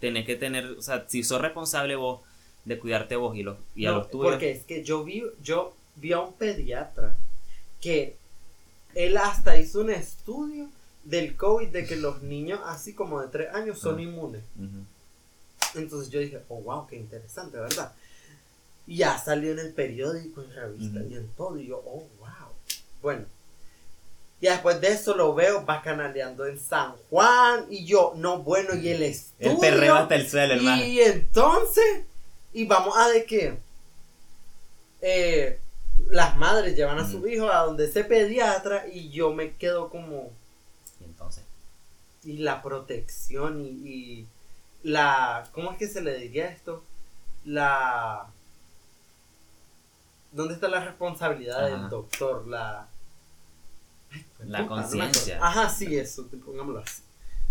tenés 0.00 0.26
que 0.26 0.36
tener. 0.36 0.66
O 0.66 0.82
sea, 0.82 1.04
si 1.08 1.22
sos 1.22 1.40
responsable 1.40 1.94
vos 1.96 2.20
de 2.64 2.78
cuidarte 2.78 3.14
vos 3.16 3.36
y, 3.36 3.42
los, 3.44 3.56
y 3.76 3.86
a 3.86 3.92
los 3.92 4.10
tuyos. 4.10 4.32
Porque 4.32 4.50
es 4.50 4.64
que 4.64 4.82
yo 4.82 5.04
vi, 5.04 5.22
yo 5.42 5.74
vi 5.96 6.12
a 6.12 6.20
un 6.20 6.32
pediatra 6.34 7.16
que 7.80 8.16
él 8.94 9.16
hasta 9.18 9.56
hizo 9.58 9.80
un 9.82 9.90
estudio 9.90 10.68
del 11.04 11.36
COVID 11.36 11.68
de 11.68 11.86
que 11.86 11.94
los 11.96 12.22
niños 12.22 12.58
así 12.66 12.92
como 12.92 13.20
de 13.20 13.28
3 13.28 13.54
años 13.54 13.78
son 13.78 13.98
Ah. 13.98 14.02
inmunes. 14.02 14.42
Entonces 15.78 16.10
yo 16.10 16.20
dije, 16.20 16.42
oh 16.48 16.60
wow, 16.60 16.86
qué 16.86 16.96
interesante, 16.96 17.58
¿verdad? 17.58 17.92
Y 18.86 18.98
ya 18.98 19.18
salió 19.18 19.52
en 19.52 19.58
el 19.58 19.72
periódico, 19.74 20.42
en 20.42 20.52
revista 20.54 21.00
Ujú. 21.00 21.08
y 21.10 21.14
en 21.14 21.28
todo. 21.34 21.58
Y 21.58 21.66
yo, 21.66 21.78
oh 21.84 22.06
wow. 22.18 22.48
Bueno. 23.02 23.24
Y 24.40 24.46
después 24.46 24.80
de 24.82 24.88
eso 24.88 25.16
lo 25.16 25.34
veo 25.34 25.64
bacanaleando 25.64 26.46
en 26.46 26.60
San 26.60 26.94
Juan. 27.10 27.66
Y 27.70 27.84
yo, 27.86 28.12
no, 28.16 28.42
bueno, 28.42 28.74
y 28.74 28.88
el 28.90 29.02
estudio. 29.02 29.52
El 29.52 29.58
perreo 29.58 29.94
hasta 29.96 30.14
el 30.14 30.28
suelo, 30.28 30.54
hermano. 30.54 30.84
Y 30.84 31.00
entonces, 31.00 32.04
y 32.52 32.66
vamos 32.66 32.94
a 32.96 33.08
de 33.08 33.24
que 33.24 33.58
eh, 35.00 35.58
las 36.10 36.36
madres 36.36 36.76
llevan 36.76 36.98
a 36.98 37.10
su 37.10 37.26
hijo 37.26 37.50
a 37.50 37.60
donde 37.64 37.86
ese 37.86 38.04
pediatra 38.04 38.86
y 38.92 39.08
yo 39.10 39.32
me 39.32 39.56
quedo 39.56 39.88
como, 39.88 40.30
Y 41.00 41.04
entonces. 41.04 41.42
y 42.24 42.38
la 42.38 42.62
protección 42.62 43.60
y, 43.60 43.68
y 43.68 44.26
la, 44.86 45.48
¿cómo 45.52 45.72
es 45.72 45.78
que 45.78 45.88
se 45.88 46.00
le 46.00 46.16
diría 46.18 46.46
esto? 46.48 46.82
La, 47.44 48.26
¿dónde 50.32 50.54
está 50.54 50.68
la 50.68 50.84
responsabilidad 50.84 51.66
Ajá. 51.66 51.76
del 51.76 51.88
doctor? 51.90 52.46
La, 52.46 52.86
La 54.44 54.66
conciencia. 54.66 55.38
Ajá, 55.42 55.68
sí, 55.70 55.96
eso, 55.96 56.28
pongámoslo 56.44 56.80
así. 56.80 57.02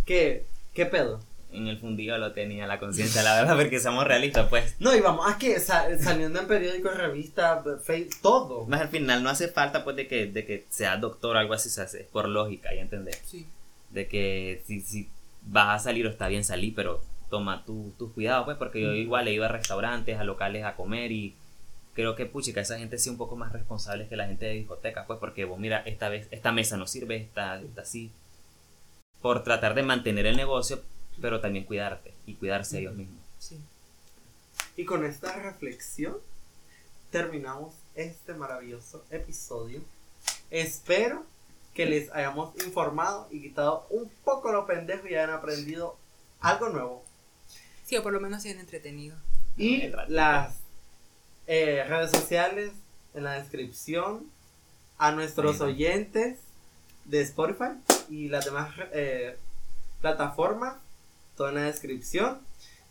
¿Qué, 0.06 0.46
qué 0.74 0.86
pedo? 0.86 1.20
En 1.52 1.68
el 1.68 1.78
fundido 1.80 2.18
lo 2.18 2.32
tenía 2.34 2.68
la 2.68 2.80
conciencia, 2.80 3.22
la 3.24 3.36
verdad, 3.36 3.56
porque 3.58 3.80
somos 3.80 4.06
realistas, 4.06 4.48
pues. 4.50 4.76
No, 4.80 4.94
y 4.96 5.00
vamos, 5.02 5.26
a 5.30 5.38
que 5.38 5.60
sa- 5.60 5.88
saliendo 6.00 6.40
en 6.40 6.48
periódicos, 6.48 6.96
revistas, 6.98 7.64
Facebook, 7.84 8.16
todo. 8.22 8.66
Más 8.66 8.82
al 8.82 8.90
final 8.90 9.24
no 9.24 9.30
hace 9.30 9.48
falta 9.48 9.84
pues 9.84 9.96
de 9.96 10.08
que, 10.08 10.28
de 10.28 10.46
que 10.46 10.66
seas 10.70 11.00
doctor 11.00 11.36
o 11.36 11.40
algo 11.40 11.54
así, 11.54 11.70
se 11.70 11.82
hace 11.82 12.02
es 12.02 12.08
por 12.08 12.28
lógica, 12.28 12.74
ya 12.74 12.82
entendés. 12.82 13.22
Sí. 13.26 13.46
De 13.90 14.08
que 14.08 14.64
si, 14.68 14.82
si 14.82 15.10
vas 15.44 15.82
a 15.82 15.84
salir 15.86 16.06
o 16.08 16.10
está 16.10 16.28
bien 16.28 16.44
salir, 16.44 16.74
pero 16.76 17.02
toma 17.30 17.64
tu- 17.66 17.94
tus 17.98 18.12
cuidados, 18.14 18.46
pues, 18.46 18.58
porque 18.58 18.82
yo 18.82 18.94
igual 18.94 19.28
he 19.28 19.34
ido 19.34 19.46
a 19.46 19.50
restaurantes, 19.50 20.18
a 20.20 20.24
locales 20.24 20.64
a 20.64 20.76
comer 20.76 21.12
y 21.12 21.36
creo 21.94 22.16
que 22.16 22.26
puchica, 22.26 22.62
esa 22.62 22.78
gente 22.78 22.98
sí 22.98 23.10
un 23.10 23.18
poco 23.18 23.36
más 23.36 23.52
responsable 23.54 24.08
que 24.08 24.16
la 24.18 24.28
gente 24.28 24.46
de 24.46 24.54
discotecas, 24.54 25.06
pues, 25.08 25.20
porque 25.20 25.46
vos 25.46 25.58
mira, 25.60 25.80
esta 25.86 26.10
vez, 26.10 26.28
esta 26.32 26.52
mesa 26.52 26.78
no 26.78 26.88
sirve, 26.88 27.18
esta, 27.18 27.60
esta 27.62 27.82
así. 27.82 28.12
Por 29.22 29.44
tratar 29.44 29.74
de 29.76 29.84
mantener 29.84 30.26
el 30.26 30.38
negocio, 30.38 30.82
pero 31.22 31.40
también 31.42 31.66
cuidarte 31.66 32.14
y 32.26 32.36
cuidarse 32.36 32.80
ellos 32.80 32.96
mismos. 32.96 33.24
Sí. 33.40 33.60
Y 34.78 34.86
con 34.86 35.06
esta 35.06 35.34
reflexión 35.42 36.18
terminamos 37.12 37.74
este 37.96 38.34
maravilloso 38.34 39.04
episodio. 39.10 39.82
Espero 40.52 41.24
que 41.74 41.86
les 41.86 42.12
hayamos 42.12 42.54
informado 42.66 43.28
y 43.32 43.42
quitado 43.42 43.86
un 43.90 44.10
poco 44.24 44.52
lo 44.52 44.66
pendejo 44.66 45.08
y 45.08 45.16
hayan 45.16 45.30
aprendido 45.32 45.98
algo 46.42 46.70
nuevo. 46.70 47.06
Sí, 47.86 47.96
o 47.98 48.04
por 48.04 48.14
lo 48.14 48.20
menos 48.20 48.44
sean 48.44 48.60
entretenidos. 48.60 49.20
Y 49.58 49.90
las 50.08 50.56
eh, 51.48 51.86
redes 51.88 52.12
sociales 52.12 52.72
en 53.14 53.24
la 53.24 53.34
descripción. 53.34 54.34
A 54.98 55.12
nuestros 55.12 55.60
oyentes 55.60 56.40
de 57.04 57.22
Spotify 57.22 57.72
y 58.10 58.30
las 58.30 58.46
demás 58.46 58.74
eh, 58.94 59.38
plataformas, 60.00 60.78
todo 61.36 61.50
en 61.50 61.56
la 61.56 61.64
descripción. 61.64 62.40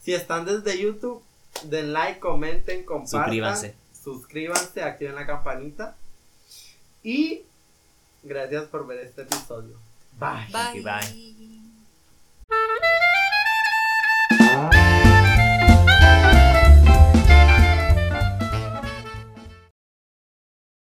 Si 0.00 0.12
están 0.12 0.44
desde 0.44 0.78
YouTube, 0.78 1.22
den 1.62 1.94
like, 1.94 2.20
comenten, 2.20 2.85
compartan. 2.85 3.22
Suscríbanse. 3.22 3.74
Suscríbanse, 4.02 4.83
activen 4.83 5.14
la 5.14 5.26
campanita. 5.26 5.96
Y 7.02 7.46
Gracias 8.24 8.64
por 8.64 8.87
ver 8.87 9.00
este 9.00 9.22
episodio. 9.22 9.78
Bye. 10.18 10.48
Bye. 10.50 10.83
Bye. 10.83 11.61
아. 14.54 14.93